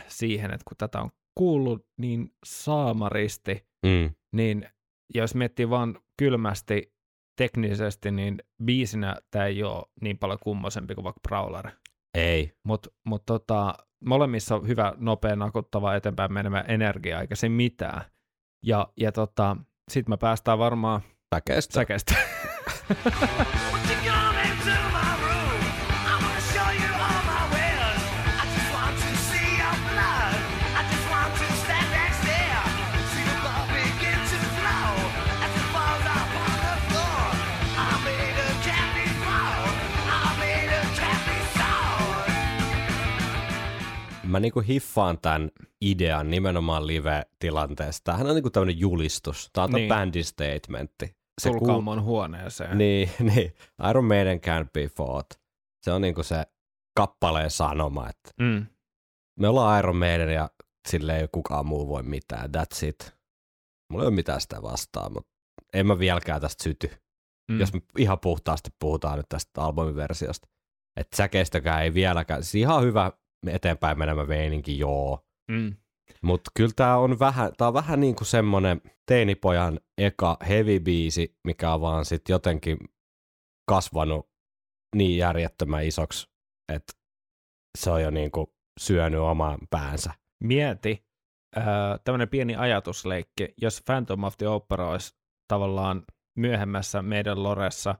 [0.08, 4.16] siihen, että kun tätä on kuullut niin saamaristi, mm.
[4.36, 4.70] niin
[5.14, 6.94] ja jos miettii vaan kylmästi
[7.38, 11.72] teknisesti, niin biisinä tämä ei ole niin paljon kummosempi kuin vaikka Brawler.
[12.18, 12.52] Ei.
[12.66, 13.74] Mutta mut tota,
[14.06, 18.02] molemmissa on hyvä, nopea, nakuttava, eteenpäin menemä energia, eikä se mitään.
[18.64, 19.58] Ja, ja tota,
[19.92, 21.02] sitten me päästään varmaan
[21.36, 21.74] Säkeistä.
[21.74, 22.16] säkestä.
[44.28, 45.52] Mä niinku hiffaan tämän
[45.82, 48.04] idean nimenomaan live-tilanteesta.
[48.04, 49.50] Tämähän on niinku tämmöinen julistus.
[49.54, 49.90] Tämä on Niin.
[49.90, 51.16] bändin statementti.
[51.42, 52.78] Se Tulkaa kuul- mun huoneeseen.
[52.78, 53.56] Niin, niin.
[53.90, 55.30] Iron Maiden can't be fought.
[55.84, 56.44] Se on niinku se
[56.98, 58.66] kappaleen sanoma, että Mm.
[59.40, 60.50] me ollaan Iron Maiden ja
[60.90, 62.50] sille ei kukaan muu voi mitään.
[62.58, 63.16] That's it.
[63.92, 65.32] Mulla ei ole mitään sitä vastaan, mutta
[65.74, 66.92] en mä vieläkään tästä syty.
[67.52, 67.60] Mm.
[67.60, 70.48] Jos me ihan puhtaasti puhutaan nyt tästä albumiversiosta.
[71.00, 72.44] Että säkeistäkään ei vieläkään.
[72.44, 73.12] Siis ihan hyvä
[73.48, 75.26] eteenpäin menemä meininki, joo.
[75.52, 75.76] Mm.
[76.22, 81.38] Mutta kyllä tämä on vähän, tää on vähän niin kuin semmoinen teinipojan eka heavy biisi,
[81.44, 82.78] mikä on vaan sitten jotenkin
[83.70, 84.30] kasvanut
[84.96, 86.30] niin järjettömän isoksi,
[86.74, 86.94] että
[87.78, 88.48] se on jo niin kuin
[88.80, 90.14] syönyt oman päänsä.
[90.44, 91.06] Mieti,
[91.58, 91.64] äh,
[92.04, 95.16] tämmöinen pieni ajatusleikki, jos Phantom of the Opera olisi
[95.48, 96.04] tavallaan
[96.38, 97.96] myöhemmässä meidän loressa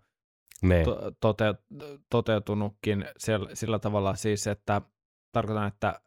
[0.62, 4.82] Ne, to- tote- toteutunutkin sel- sillä tavalla siis, että
[5.38, 6.02] tarkoitan, että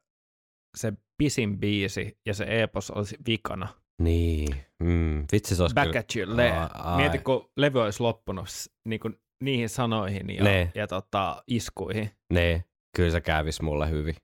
[0.77, 3.69] se pisin biisi ja se epos olisi vikana.
[4.03, 4.49] niin,
[4.83, 6.97] mm, vitsi se olisi Back kyllä, at you, le- ai.
[6.97, 8.47] Mieti, kun levy olisi loppunut
[8.85, 10.73] niin kuin niihin sanoihin ja, Ne.
[10.75, 12.11] ja tota, iskuihin.
[12.33, 12.65] ne,
[12.97, 14.15] kyllä se kävisi mulle hyvin.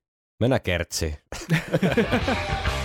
[0.40, 1.14] Mennä kertsi.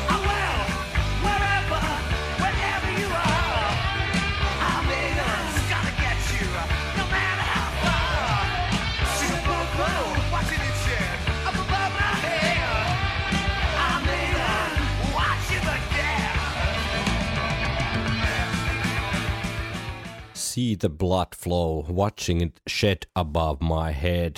[20.62, 24.32] See the blood flow, watching it shed above my head.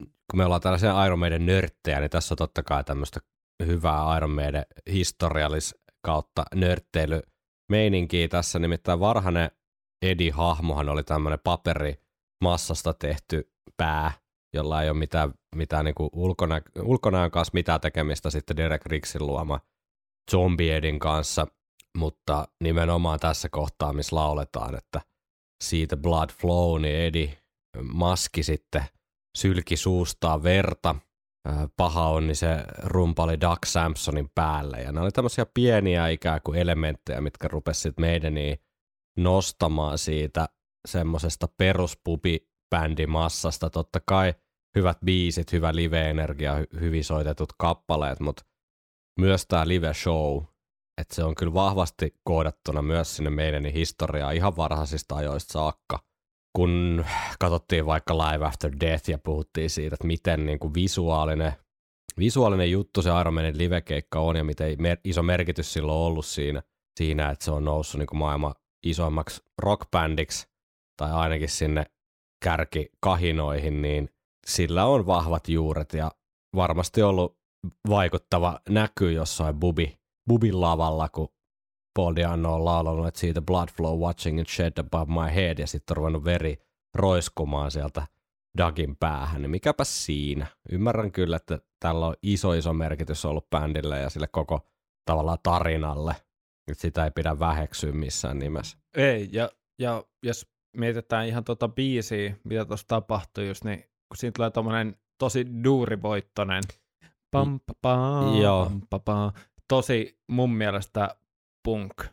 [0.00, 3.20] Kun me ollaan tällaisia Iron Maiden nörttejä, niin tässä on totta kai tämmöistä
[3.66, 7.20] hyvää Iron Maiden historiallis kautta nörtteily
[8.30, 8.58] tässä.
[8.58, 9.50] Nimittäin varhainen
[10.04, 12.00] Eddie-hahmohan oli tämmöinen paperi
[12.44, 14.12] massasta tehty pää,
[14.54, 19.60] jolla ei ole mitään, mitään niin ulkonä, ulkonäön kanssa mitään tekemistä sitten Derek Ricksin luoma
[20.30, 21.46] Zombie Edin kanssa,
[21.98, 25.13] mutta nimenomaan tässä kohtaa, missä lauletaan, että
[25.64, 27.38] siitä blood flow, niin Edi
[27.82, 28.84] maski sitten
[29.38, 30.94] sylki suustaan verta.
[31.76, 34.82] Paha on, niin se rumpali Doug Sampsonin päälle.
[34.82, 38.58] Ja nämä oli tämmöisiä pieniä ikään kuin elementtejä, mitkä rupesi sitten meidän niin
[39.18, 40.48] nostamaan siitä
[40.88, 43.70] semmoisesta peruspubibändimassasta.
[43.70, 44.34] Totta kai
[44.74, 48.44] hyvät biisit, hyvä live-energia, hy- hyvin soitetut kappaleet, mutta
[49.20, 50.42] myös tämä live-show,
[51.00, 55.98] että se on kyllä vahvasti koodattuna myös sinne meidän historiaan ihan varhaisista ajoista saakka.
[56.56, 57.04] Kun
[57.40, 61.52] katsottiin vaikka Live After Death ja puhuttiin siitä, että miten niin kuin visuaalinen,
[62.18, 66.62] visuaalinen juttu se Iron Manin livekeikka on ja miten iso merkitys sillä on ollut siinä,
[66.96, 68.54] siinä että se on noussut niin kuin maailman
[68.86, 70.48] isoimmaksi rockbändiksi
[70.96, 71.86] tai ainakin sinne
[72.44, 74.10] kärkikahinoihin, niin
[74.46, 76.10] sillä on vahvat juuret ja
[76.56, 77.38] varmasti ollut
[77.88, 79.98] vaikuttava näky jossain bubi,
[80.28, 81.28] bubin lavalla, kun
[81.94, 85.66] Paul Diano on laulanut, että siitä blood flow watching it shed above my head ja
[85.66, 86.56] sitten on ruvennut veri
[86.94, 88.06] roiskumaan sieltä
[88.58, 90.46] Dugin päähän, niin mikäpä siinä.
[90.72, 94.60] Ymmärrän kyllä, että tällä on iso iso merkitys ollut bändille ja sille koko
[95.04, 96.16] tavallaan tarinalle.
[96.68, 98.78] Että sitä ei pidä väheksyä missään nimessä.
[98.96, 100.46] Ei, ja, ja jos
[100.76, 106.62] mietitään ihan tota biisiä, mitä tuossa tapahtui just, niin kun siinä tulee tommonen tosi duurivoittonen
[107.30, 108.64] pam, pa, pam, Joo.
[108.64, 109.32] pam, pa, pam,
[109.68, 111.16] tosi mun mielestä
[111.64, 112.04] punk.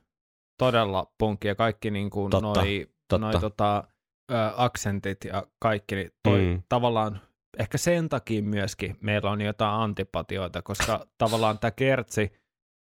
[0.57, 3.17] Todella punk ja kaikki niin kuin Totta, noi, totta.
[3.25, 3.83] noi tota,
[4.31, 6.63] ö, aksentit ja kaikki, niin toi Mm.
[6.69, 7.21] tavallaan
[7.59, 12.31] ehkä sen takia myöskin meillä on jotain antipatioita, koska tavallaan tämä kertsi,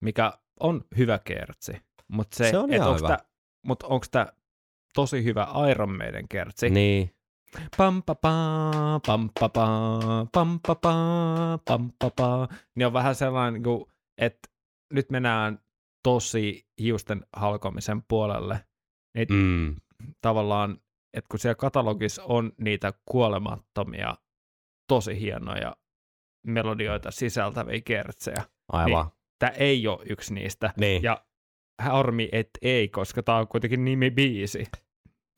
[0.05, 1.73] mikä on hyvä kertsi,
[2.09, 3.09] mutta se, Se on et hyvä.
[3.09, 3.18] tää,
[3.66, 4.27] mut onko tämä
[4.95, 6.71] tosi hyvä Iron Maiden kertsi?
[6.71, 7.14] Niin.
[7.77, 8.31] Pam pa pa,
[9.07, 9.99] pam pa pa,
[10.33, 10.95] pam pa pa,
[11.64, 12.49] pam pa pa.
[12.75, 13.62] Niin on vähän sellainen,
[14.18, 14.49] että
[14.93, 15.59] nyt mennään
[16.03, 18.64] tosi hiusten halkomisen puolelle.
[19.16, 19.76] Niin Mm.
[20.20, 20.80] tavallaan,
[21.16, 24.16] että kun siellä katalogissa on niitä kuolemattomia,
[24.88, 25.76] tosi hienoja
[26.47, 29.11] melodioita sisältäviä kertsejä, Aivan.
[29.38, 30.72] tämä ei ole yksi niistä.
[30.76, 31.03] Niin.
[31.03, 31.24] Ja
[31.82, 34.64] harmi, että ei, koska tämä on kuitenkin nimibiisi.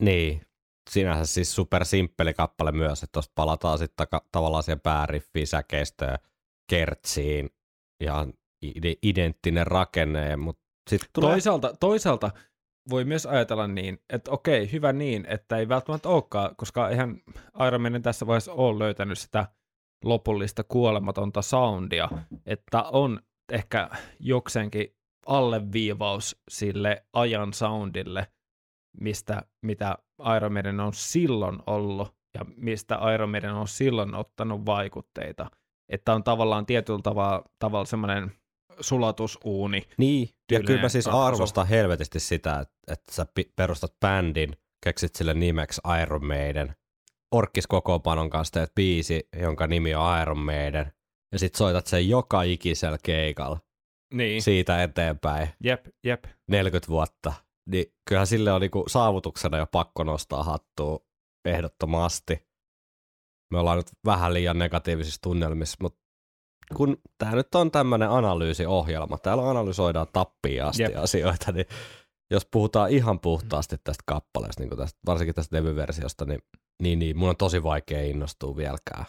[0.03, 0.41] Niin.
[0.89, 6.17] Sinänsä siis super simppeli kappale myös, että tuosta palataan sitten taka- tavallaan siihen pääriffiin, säkeistöön,
[6.69, 7.49] kertsiin,
[8.03, 8.33] ihan
[9.03, 11.31] identtinen rakenne, mutta sitten tulee...
[11.31, 12.31] Toisaalta, toisaalta
[12.89, 17.21] voi myös ajatella niin, että okei, hyvä niin, että ei välttämättä olekaan, koska eihän
[17.67, 19.47] Iron Maiden tässä vaiheessa ole löytänyt sitä
[20.03, 22.09] lopullista kuolematonta soundia,
[22.45, 23.19] että on
[23.51, 23.89] ehkä
[24.19, 24.95] jokseenkin
[25.27, 28.27] alleviivaus sille ajan soundille,
[29.01, 29.97] mistä, mitä
[30.37, 35.49] Iron Maiden on silloin ollut ja mistä Iron Maiden on silloin ottanut vaikutteita.
[35.89, 38.31] Että on tavallaan tietyllä tavalla, tavalla semmoinen
[38.79, 41.25] sulatusuuni, Niin, ja kyllä mä siis ratkaisu.
[41.25, 46.75] arvostan helvetisti sitä, että, että sä perustat bändin, keksit sille nimeksi Iron Maiden,
[47.31, 50.93] orkkis kokoonpanon kanssa teet biisi, jonka nimi on Iron Maiden,
[51.31, 53.59] ja sit soitat sen joka ikisellä keikalla
[54.13, 56.23] Niin, siitä eteenpäin, jep, jep.
[56.47, 57.33] 40 vuotta,
[57.69, 60.99] niin kyllähän sille on niinku saavutuksena jo pakko nostaa hattua
[61.45, 62.47] ehdottomasti.
[63.53, 66.02] Me ollaan nyt vähän liian negatiivisissa tunnelmissa, mutta
[66.75, 70.97] kun tämä nyt on tämmöinen analyysiohjelma, täällä analysoidaan tappiin asti Jep.
[70.97, 71.65] Asioita, niin
[72.31, 76.39] jos puhutaan ihan puhtaasti tästä kappaleesta, niin tästä, varsinkin tästä levyversiosta, niin,
[76.81, 79.05] niin, niin mun on tosi vaikea innostua vieläkään.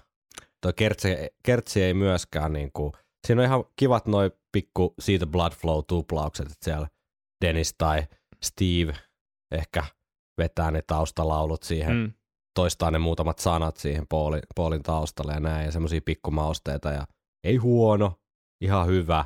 [0.63, 1.09] Tuo kertsi,
[1.43, 2.93] kertsi ei myöskään, niin kuin,
[3.27, 6.89] siinä on ihan kivat noi pikku siitä Blood Flow-tuplaukset, että siellä
[7.45, 8.03] Dennis tai
[8.45, 8.95] Steve
[9.53, 9.85] ehkä
[10.39, 11.97] vetää ne taustalaulut siihen.
[11.97, 12.13] Mm.
[12.55, 17.07] toistaa ne muutamat sanat siihen Paulin, Paulin taustalle ja näin, ja semmoisia pikkumausteita, ja
[17.45, 18.21] ei huono,
[18.61, 19.25] ihan hyvä,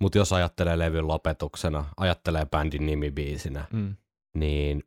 [0.00, 3.96] mutta jos ajattelee levyn lopetuksena, ajattelee bändin nimibiisinä, Mm.
[4.36, 4.84] niin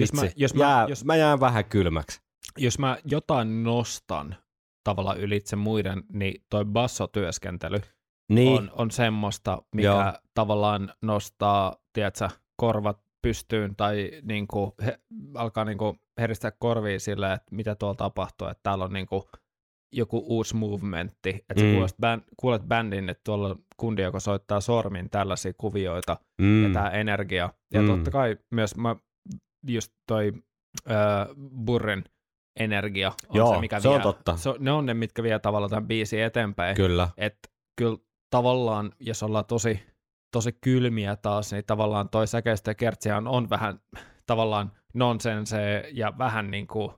[0.00, 2.20] Jos mä- jos mä- jää, jos- mä jään vähän kylmäksi.
[2.58, 4.36] Jos mä jotain nostan
[4.84, 7.80] tavallaan ylitse muiden, niin toi bassotyöskentely
[8.28, 10.12] Niin, on, on semmoista, mikä Joo.
[10.34, 14.98] Tavallaan nostaa, tiedätkö, korvat pystyyn tai niinku, he,
[15.34, 19.28] alkaa niinku heristää korviin sille, että mitä tuolla tapahtuu, että täällä on niinku
[19.92, 21.72] joku uusi movementti, että Mm.
[21.72, 26.70] kuulet, bän, kuulet bändin, että tuolla on kundi, joka soittaa sormin tällaisia kuvioita, mm, ja
[26.72, 27.50] tämä energia.
[27.72, 27.86] Ja Mm.
[27.86, 28.96] totta kai myös mä,
[29.68, 30.32] just toi
[30.90, 31.26] äh,
[31.64, 32.04] Burren
[32.60, 34.36] energia on Joo, se, mikä se on vie, totta.
[34.36, 36.76] Se, on- ne on ne, mitkä vie tavallaan tämän biisin eteenpäin.
[36.76, 37.96] kyllä, Että kyllä
[38.30, 39.82] tavallaan, jos ollaan tosi,
[40.32, 43.80] tosi kylmiä taas, niin tavallaan toi säkeistö ja kertsihän on vähän
[44.26, 46.90] tavallaan nonsense ja vähän niin kuin,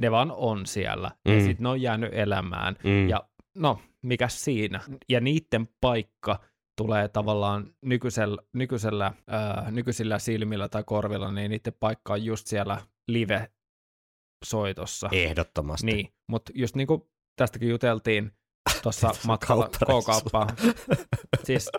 [0.00, 1.10] ne vaan on siellä.
[1.28, 1.34] Mm.
[1.34, 2.76] Ja sitten ne on jäänyt elämään.
[2.84, 4.80] mm, Ja no, mikä siinä?
[5.08, 6.40] Ja niiden paikka
[6.76, 12.82] tulee tavallaan nykyisellä, nykyisellä, ää, nykyisillä silmillä tai korvilla, niin niiden paikka on just siellä
[13.08, 15.08] live-soitossa.
[15.12, 15.86] ehdottomasti.
[15.86, 17.02] Niin, mutta just niin kuin
[17.36, 18.32] tästäkin juteltiin
[18.82, 19.68] tuossa matkalla.
[19.68, 20.48] K-kauppaan.
[21.44, 21.70] Siis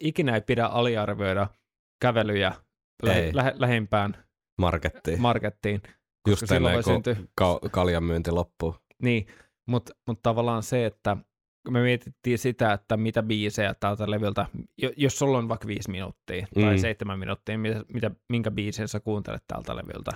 [0.00, 1.46] ikinä ei pidä aliarvioida
[2.02, 2.52] kävelyjä
[3.02, 4.24] lä- lä- lähimpään
[4.60, 5.20] Markettiin.
[5.20, 5.82] markettiin,
[6.28, 8.76] Just silloin voi syntyä ka- kaljan myynti loppuu.
[9.02, 9.26] Niin,
[9.66, 11.16] mutta mut tavallaan se, että
[11.70, 14.46] me mietittiin sitä, että mitä biisejä tältä levyltä,
[14.78, 16.78] jo- jos sulla on vaikka viisi minuuttia tai Mm.
[16.80, 20.10] seitsemän minuuttia, mitä, mitä, minkä biisin sä kuuntelet tältä levyltä,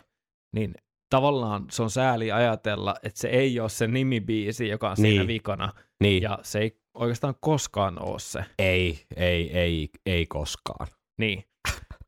[0.54, 0.74] niin
[1.10, 5.28] tavallaan se on sääli ajatella, että se ei ole se nimibiisi, joka on siinä Niin.
[5.28, 8.44] vikana, Niin, ja se ei oikeastaan koskaan ole se.
[8.58, 10.86] ei, ei, ei, ei koskaan.
[11.18, 11.44] Niin.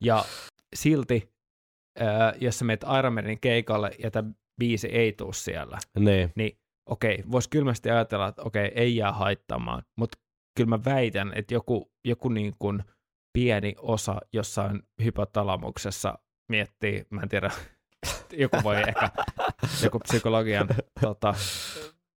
[0.01, 0.25] Ja
[0.75, 1.33] silti,
[2.41, 4.31] jos sä menet Iron Maiden keikalle ja tämä
[4.61, 9.83] biisi ei tuu siellä, Niin, niin okei, voisi kylmästi ajatella, että okei, ei jää haittamaan,
[9.97, 10.19] mutta
[10.57, 12.83] kyllä mä väitän, että joku, joku niin kuin
[13.33, 16.19] pieni osa jossain hypotalamuksessa
[16.49, 17.51] miettii, mä en tiedä,
[18.33, 19.11] joku voi ehkä,
[19.85, 20.69] joku psykologian
[21.01, 21.35] tota,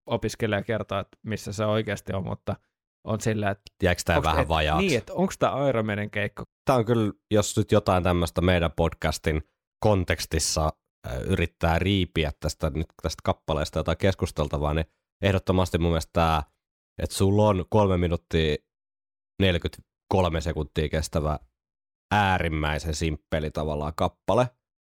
[0.06, 2.56] opiskelija kertoa, että missä se oikeasti on, mutta
[3.04, 4.86] on sillä, että jääkö tämä vähän et- vajaaksi?
[4.86, 6.44] Niin, että onko tämä Iron Maiden keikka?
[6.64, 9.42] Tämä on kyllä, jos nyt jotain tämmöistä meidän podcastin
[9.82, 10.72] kontekstissa
[11.06, 14.86] äh, yrittää riipiä tästä, nyt tästä kappaleesta jotain keskusteltavaa, niin
[15.22, 16.42] ehdottomasti mun mielestä tämä,
[17.02, 18.56] että sulla on kolme minuuttia
[19.42, 21.38] 40 kolme sekuntia kestävä
[22.12, 24.48] äärimmäisen simppeli tavallaan kappale,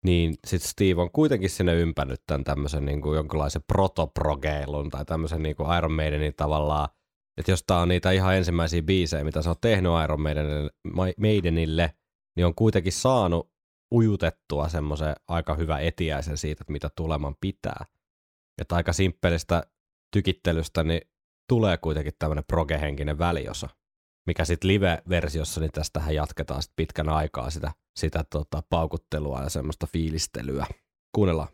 [0.05, 5.43] niin sitten Steve on kuitenkin sinne ympännyt tämän tämmöisen niin kuin jonkinlaisen protoprogeilun tai tämmöisen
[5.43, 6.89] niin kuin Iron Maidenin tavallaan,
[7.37, 10.71] että jos tää on niitä ihan ensimmäisiä biisejä, mitä se on tehnyt Iron Maidenille,
[11.19, 11.95] Maidenille
[12.37, 13.52] niin on kuitenkin saanut
[13.93, 17.85] ujutettua semmoisen aika hyvä etiäisen siitä, että mitä tuleman pitää.
[18.61, 19.63] Että aika simppelistä
[20.13, 21.01] tykittelystä niin
[21.49, 23.69] tulee kuitenkin tämmöinen progehenkinen väliosa,
[24.27, 29.87] mikä sitten live-versiossa, niin tästähän jatketaan sit pitkän aikaa sitä, sitä tota, paukuttelua ja semmoista
[29.87, 30.67] fiilistelyä.
[31.15, 31.49] Kuunnellaan.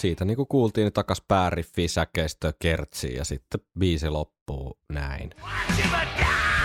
[0.00, 5.30] Siitä niin kuin kuultiin, niin takas pääriffi, säkeistö, kertsi ja sitten biisi loppuu näin.
[5.42, 6.59] Watch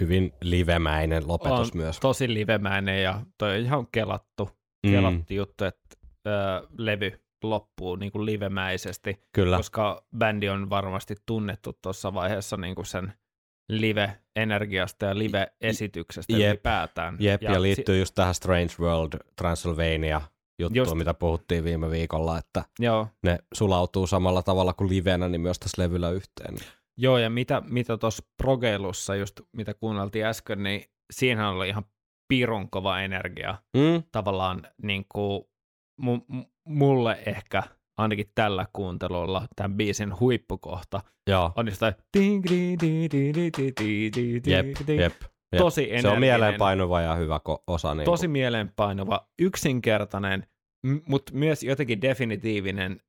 [0.00, 2.00] Hyvin livemäinen lopetus on myös.
[2.00, 4.50] tosi livemäinen ja toi on ihan kelattu,
[4.86, 4.92] Mm.
[4.92, 5.96] kelattu juttu, että
[6.26, 6.30] ö,
[6.78, 9.56] levy loppuu niin kuin livemäisesti, Kyllä.
[9.56, 13.12] koska bändi on varmasti tunnettu tuossa vaiheessa niin kuin sen
[13.68, 16.50] live-energiasta ja live-esityksestä Jep.
[16.50, 17.16] ylipäätään.
[17.20, 20.20] Jep, ja, ja si- liittyy just tähän Strange World Transylvania
[20.58, 20.94] juttuun, Just.
[20.94, 25.82] mitä puhuttiin viime viikolla, että Joo, ne sulautuu samalla tavalla kuin livenä, niin myös tässä
[25.82, 26.56] levyllä yhteen.
[27.00, 31.84] Joo, ja mitä, mitä tuossa progeilussa, just mitä kuunneltiin äsken, niin siinähän oli ihan
[32.28, 33.54] pirun kova energia.
[33.76, 34.02] Mm?
[34.12, 35.44] Tavallaan niin kuin,
[36.02, 37.62] mu- mulle ehkä
[37.98, 41.66] ainakin tällä kuuntelulla tämän biisin huippukohta Joo, on
[44.46, 45.00] jep, jep.
[45.00, 45.12] jep.
[45.58, 47.94] tosi Se on mieleenpainuva ja hyvä ko- osa.
[47.94, 50.46] Niin tosi mieleenpainuva, yksinkertainen,
[51.06, 53.00] mutta myös jotenkin definitiivinen.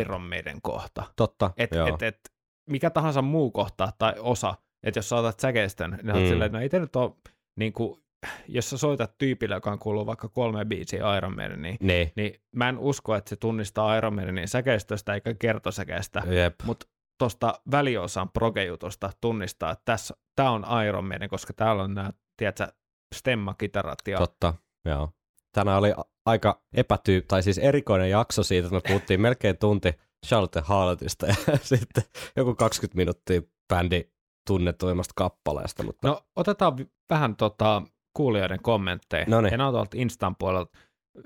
[0.00, 1.04] Iron Maiden kohta.
[1.16, 1.88] Totta, Et, joo.
[1.88, 2.18] et, et,
[2.66, 6.22] mikä tahansa muu kohta tai osa, että jos sä otat säkeistön, niin mm.
[6.22, 6.28] Mm.
[6.28, 7.12] silleen, että no ei nyt ole,
[7.56, 8.02] niin kuin,
[8.48, 12.40] jos sä soitat tyypille, joka on kuullut vaikka kolme biisiä Iron Maiden, niin, niin, niin
[12.56, 16.22] mä en usko, että se tunnistaa Iron Maidenin säkeistöstä eikä kertosäkeistä,
[16.64, 16.86] mutta
[17.18, 22.66] tuosta väliosan progejutusta tunnistaa, että tässä, tämä on Iron Maiden, koska täällä on nämä, tiedätkö,
[23.14, 24.54] stemmakitarat ja Totta,
[24.84, 25.12] joo.
[25.52, 25.94] Tänään oli
[26.26, 29.94] aika epätyy, tai siis erikoinen jakso siitä, että me puhuttiin melkein tunti
[30.26, 32.04] Charlotte Harlotista ja sitten
[32.36, 34.04] joku 20 minuuttia bändi
[34.46, 36.76] tunnetuimmasta kappaleesta, mutta No otetaan
[37.10, 37.82] vähän tota,
[38.16, 39.24] kuulijoiden kommentteja.
[39.28, 39.52] Noniin.
[39.52, 40.78] Ja nämä on tuolta Instan puolelta.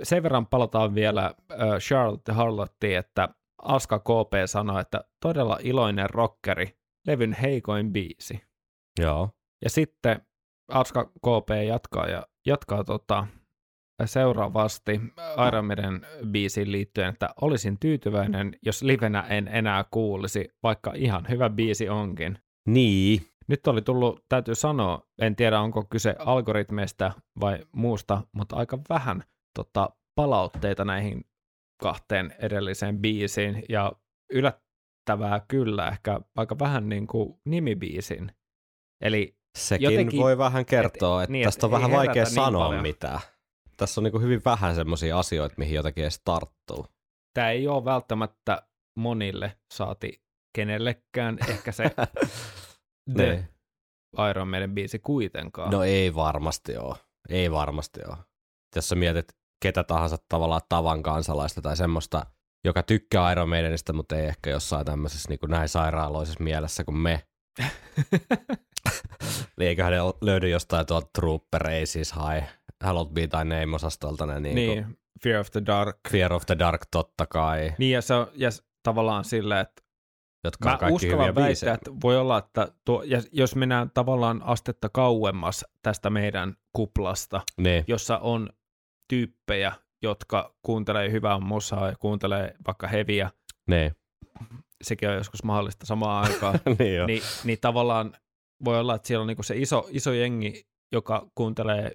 [0.02, 3.28] Sen verran palataan vielä äh, Charlotte Harlottiin, että
[3.62, 8.40] Aska KP sanoi, että todella iloinen rockeri, levyn heikoin biisi.
[9.00, 9.30] joo.
[9.64, 10.26] Ja sitten
[10.70, 13.26] Aska KP jatkaa ja jatkaa tota,
[14.06, 15.00] seuraavasti
[15.48, 21.50] Iron Maiden biisiin liittyen, että olisin tyytyväinen, jos livenä en enää kuulisi, vaikka ihan hyvä
[21.50, 22.38] biisi onkin.
[22.68, 28.78] Niin, Nyt oli tullut, täytyy sanoa, en tiedä onko kyse algoritmeista vai muusta, mutta aika
[28.88, 29.24] vähän
[29.56, 31.24] tota, palautteita näihin
[31.82, 33.92] kahteen edelliseen biisiin ja
[34.32, 38.32] yllättävää kyllä ehkä aika vähän niin kuin nimibiisin.
[39.00, 42.64] Eli sekin Jotenkin- voi vähän kertoa, että niin, et tästä on vähän vaikea niin sanoa
[42.66, 42.82] paljon.
[42.82, 43.20] mitään.
[43.80, 46.86] Tässä on niin hyvin vähän semmoisia asioita, mihin jotakin edes tarttuu.
[47.34, 48.62] tämä ei ole välttämättä
[48.98, 50.22] monille saati
[50.56, 51.84] kenellekään ehkä se
[53.16, 53.48] The Niin.
[54.30, 55.70] Iron Maiden biisi kuitenkaan.
[55.70, 56.96] No ei varmasti ole.
[57.28, 58.16] Ei varmasti ole.
[58.76, 59.28] Jos sä mietit
[59.62, 62.26] ketä tahansa tavallaan tavan kansalaista tai semmoista,
[62.64, 66.98] joka tykkää Iron Maidenista, mutta ei ehkä jossain tämmöisessä niin kuin näin sairaaloisessa mielessä kuin
[66.98, 67.26] me.
[69.58, 72.46] niin eiköhän ne löydy jostain tuolta Trooper Aces High,
[72.84, 74.98] Hallowed Be Thy Name-osastolta ne niin, niin, niin.
[75.22, 75.96] Fear of the Dark.
[76.10, 78.50] Fear of the Dark totta kai, Niin ja se on ja
[78.82, 79.82] tavallaan silleen, että
[80.44, 83.90] jotka Mä on kaikki hyviä uskallan väittää, että voi olla, että tuo, ja jos mennään
[83.90, 88.48] tavallaan astetta kauemmas tästä meidän kuplasta, Niin, jossa on
[89.08, 89.72] tyyppejä,
[90.02, 93.30] jotka kuuntelee hyvää musaa ja kuuntelee vaikka heviä,
[93.66, 93.96] niin.
[94.82, 97.06] Sekin on joskus mahdollista samaan aikaan, niin jo.
[97.06, 98.12] niin, niin tavallaan
[98.64, 101.92] voi olla, että siellä on niinku se iso, iso jengi, joka kuuntelee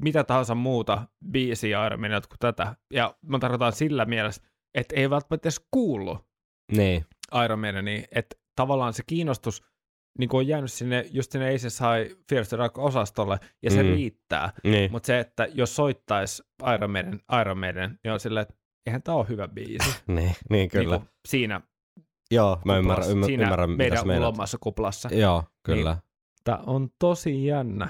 [0.00, 2.76] mitä tahansa muuta biisiä Iron kuin tätä.
[2.92, 4.42] Ja mä tarkoitan sillä mielessä,
[4.74, 6.18] että ei välttämättä edes kuullut
[6.72, 7.06] niin.
[7.44, 9.62] Iron Maideniin, että tavallaan se kiinnostus
[10.18, 13.88] niin kuin on jäänyt sinne, just sinne Aces High Fear the Rock-osastolle, ja se Mm.
[13.88, 14.52] riittää.
[14.64, 16.42] Niin, Mutta se, että jos soittaisi
[16.74, 18.54] Iron Maiden, Iron Maiden, niin on silleen, että
[18.86, 19.90] eihän tämä ole hyvä biisi.
[20.06, 20.96] niin, niin kyllä.
[20.96, 21.60] Niin siinä,
[22.32, 24.28] Joo, mä ymmärrän, ymmärrän, siinä ymmärrän mitä meidän sä meinaat.
[24.28, 25.08] ulomassa kuplassa.
[25.12, 25.96] Joo, kyllä.
[26.44, 27.88] Tämä on tosi jännä.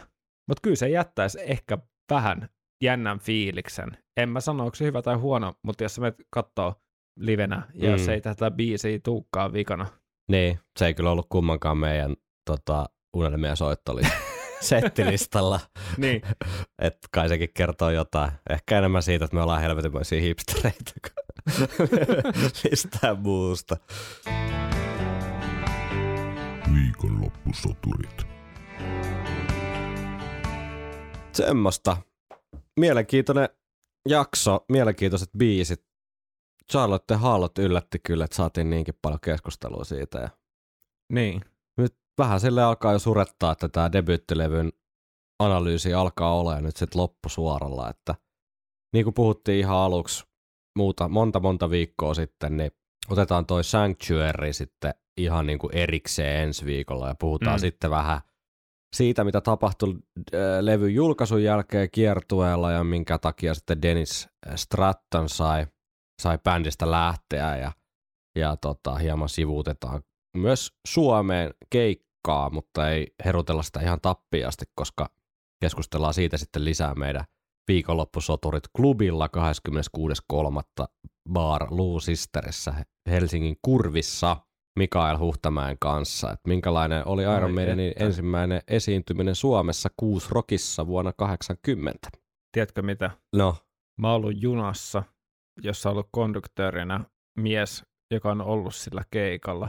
[0.48, 1.78] Mutta kyllä se jättäisi ehkä
[2.10, 2.48] vähän
[2.82, 3.96] jännän fiiliksen.
[4.16, 6.74] En mä sano, onko se hyvä tai huono, mutta jos sä menet kattoo
[7.18, 7.92] livenä, ja Mm.
[7.92, 9.86] jos ei tätä biisiä tuukkaa vikana,
[10.30, 12.16] Niin, se ei kyllä ollut kummankaan meidän
[12.46, 12.86] tota,
[13.16, 14.02] unelmien soittoli
[14.60, 15.60] settilistalla.
[15.96, 16.22] niin,
[16.82, 18.30] että kai sekin kertoo jotain.
[18.50, 20.92] Ehkä enemmän siitä, että me ollaan helvetinmoisia hipstereitä
[22.70, 23.76] mistään muusta.
[26.74, 28.26] Viikonloppusoturit.
[31.32, 31.96] Semmosta.
[32.80, 33.48] Mielenkiintoinen
[34.08, 35.84] jakso, mielenkiintoiset biisit.
[36.72, 40.18] Charlotte Hallot yllätti kyllä, että saatiin niinkin paljon keskustelua siitä.
[40.18, 40.28] Ja
[41.12, 41.44] niin.
[41.76, 44.72] nyt vähän sille alkaa jo surettaa, että tämä debyyttilevyn
[45.38, 48.14] analyysi alkaa olla nyt sitten loppusuoralla, että
[48.92, 50.24] niin kuin puhuttiin ihan aluksi
[50.76, 52.70] muuta, monta monta viikkoa sitten, niin
[53.10, 57.60] otetaan toi Sanctuary sitten ihan niin kuin erikseen ensi viikolla ja puhutaan Mm.
[57.60, 58.20] sitten vähän
[58.96, 59.94] siitä, mitä tapahtui
[60.34, 65.66] äh, levyn julkaisun jälkeen kiertueella ja minkä takia sitten Dennis Stratton sai,
[66.22, 67.72] sai bändistä lähteä ja,
[68.38, 70.02] ja tota, hieman sivuutetaan
[70.36, 75.10] myös Suomeen keikkaa, mutta ei herutella sitä ihan tappiasti, koska
[75.60, 77.24] keskustellaan siitä sitten lisää meidän
[77.72, 79.28] viikonloppusoturit klubilla
[80.82, 80.86] 26.3.
[81.32, 82.74] Bar Lou Sisterissä
[83.10, 84.36] Helsingin kurvissa
[84.78, 86.30] Mikael Huhtamäen kanssa.
[86.30, 88.04] Että minkälainen oli Ai Iron Maidenin että.
[88.04, 92.08] ensimmäinen esiintyminen Suomessa Kuus Rockissa vuonna 80.
[92.52, 93.10] Tiedätkö mitä?
[93.36, 93.56] No,
[94.00, 95.02] Mä oon ollut junassa,
[95.62, 97.00] jossa on ollut konduktöörinä
[97.38, 99.68] mies, joka on ollut sillä keikalla.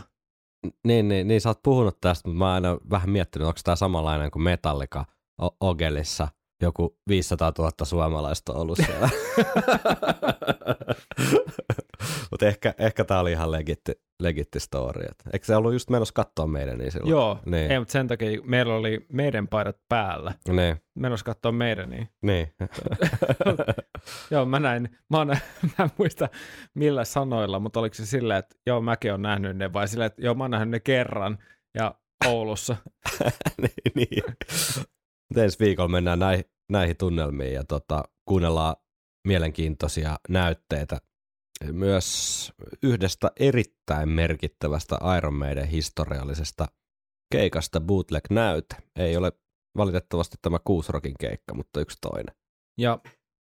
[0.88, 3.76] niin, niin, niin sä oot puhunut tästä, mutta mä oon aina vähän miettinyt, onko tämä
[3.76, 5.06] samanlainen kuin Metallica
[5.42, 6.28] O- Ogelissa.
[6.64, 9.10] Joku 500 000 suomalaista on ollut siellä.
[12.32, 13.92] mutta ehkä, ehkä tämä oli ihan legitti,
[14.22, 15.04] legitti story.
[15.04, 17.12] Et Eikö se ollut just menossa katsoa meidän niin silloin?
[17.12, 17.72] Joo, Niin.
[17.72, 20.34] ei, mutta sen takia meillä oli meidän paidat päällä.
[20.48, 22.54] Niin, Menossa katsoa meidän, niin niin.
[24.32, 25.28] Joo, mä näin, mä, oon,
[25.78, 26.30] mä en muista
[26.74, 30.22] millä sanoilla, mutta oliko se silleen, että joo, mäkin olen nähnyt ne, vai silleen, että
[30.22, 31.38] joo, mä oon nähnyt ne kerran,
[31.78, 31.96] ja
[32.28, 32.76] Oulussa.
[33.62, 34.24] niin, niin.
[35.38, 38.76] Ensi viikolla mennään näihin, näihin tunnelmiin ja tota, kuunnellaan
[39.28, 40.98] mielenkiintoisia näytteitä
[41.72, 42.52] myös
[42.84, 46.66] yhdestä erittäin merkittävästä Iron Maiden historiallisesta
[47.32, 48.76] keikasta bootleg-näyte.
[49.00, 49.32] Ei ole
[49.78, 52.36] valitettavasti tämä Kuusrokin keikka, mutta yksi toinen.
[52.78, 53.00] Ja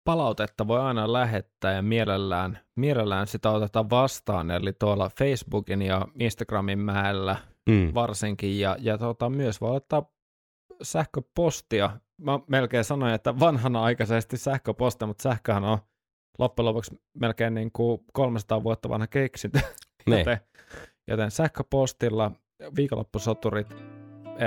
[0.05, 6.79] palautetta voi aina lähettää ja mielellään, mielellään sitä otetaan vastaan, eli tuolla Facebookin ja Instagramin
[6.79, 7.35] mäellä
[7.69, 7.93] Mm.
[7.93, 10.11] varsinkin, ja, ja tota, myös voi ottaa
[10.81, 11.99] sähköpostia.
[12.19, 15.77] Mä melkein sanoin, että vanhana-aikaisesti sähköpostia, mutta sähköhän on
[16.39, 19.59] loppujen lopuksi melkein niin kuin 300 vuotta vanha keksintö.
[20.05, 20.19] Niin.
[20.19, 20.37] joten,
[21.07, 22.31] joten sähköpostilla
[22.75, 23.67] viikonloppusoturit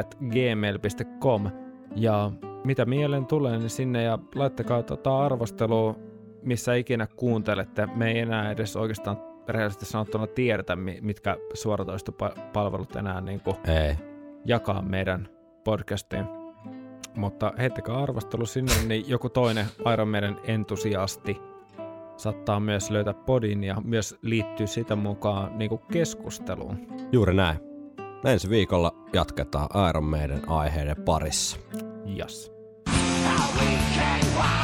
[0.00, 1.50] at gmail.com
[1.96, 2.32] ja
[2.64, 5.96] mitä mieleen tulee, niin sinne ja laittakaa tota arvostelua,
[6.42, 7.86] missä ikinä kuuntelette.
[7.86, 9.16] Me ei enää edes oikeastaan
[9.48, 13.96] rehellisesti sanottuna tiedetä, mi- mitkä suoratoistopalvelut enää niin kuin Ei.
[14.44, 15.28] jakaa meidän
[15.64, 16.41] podcastiin.
[17.16, 21.40] Mutta heittäkää arvostelu sinne, niin joku toinen Iron Maiden entusiasti
[22.16, 26.86] saattaa myös löytää podin ja myös liittyy sitä mukaan niin kuin keskusteluun.
[27.12, 27.58] Juuri näin.
[28.24, 31.56] Ensi viikolla jatketaan Iron Maiden aiheiden parissa.
[32.04, 32.52] Jas.
[34.36, 34.62] All.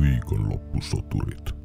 [0.00, 1.59] Viikonloppusoturit.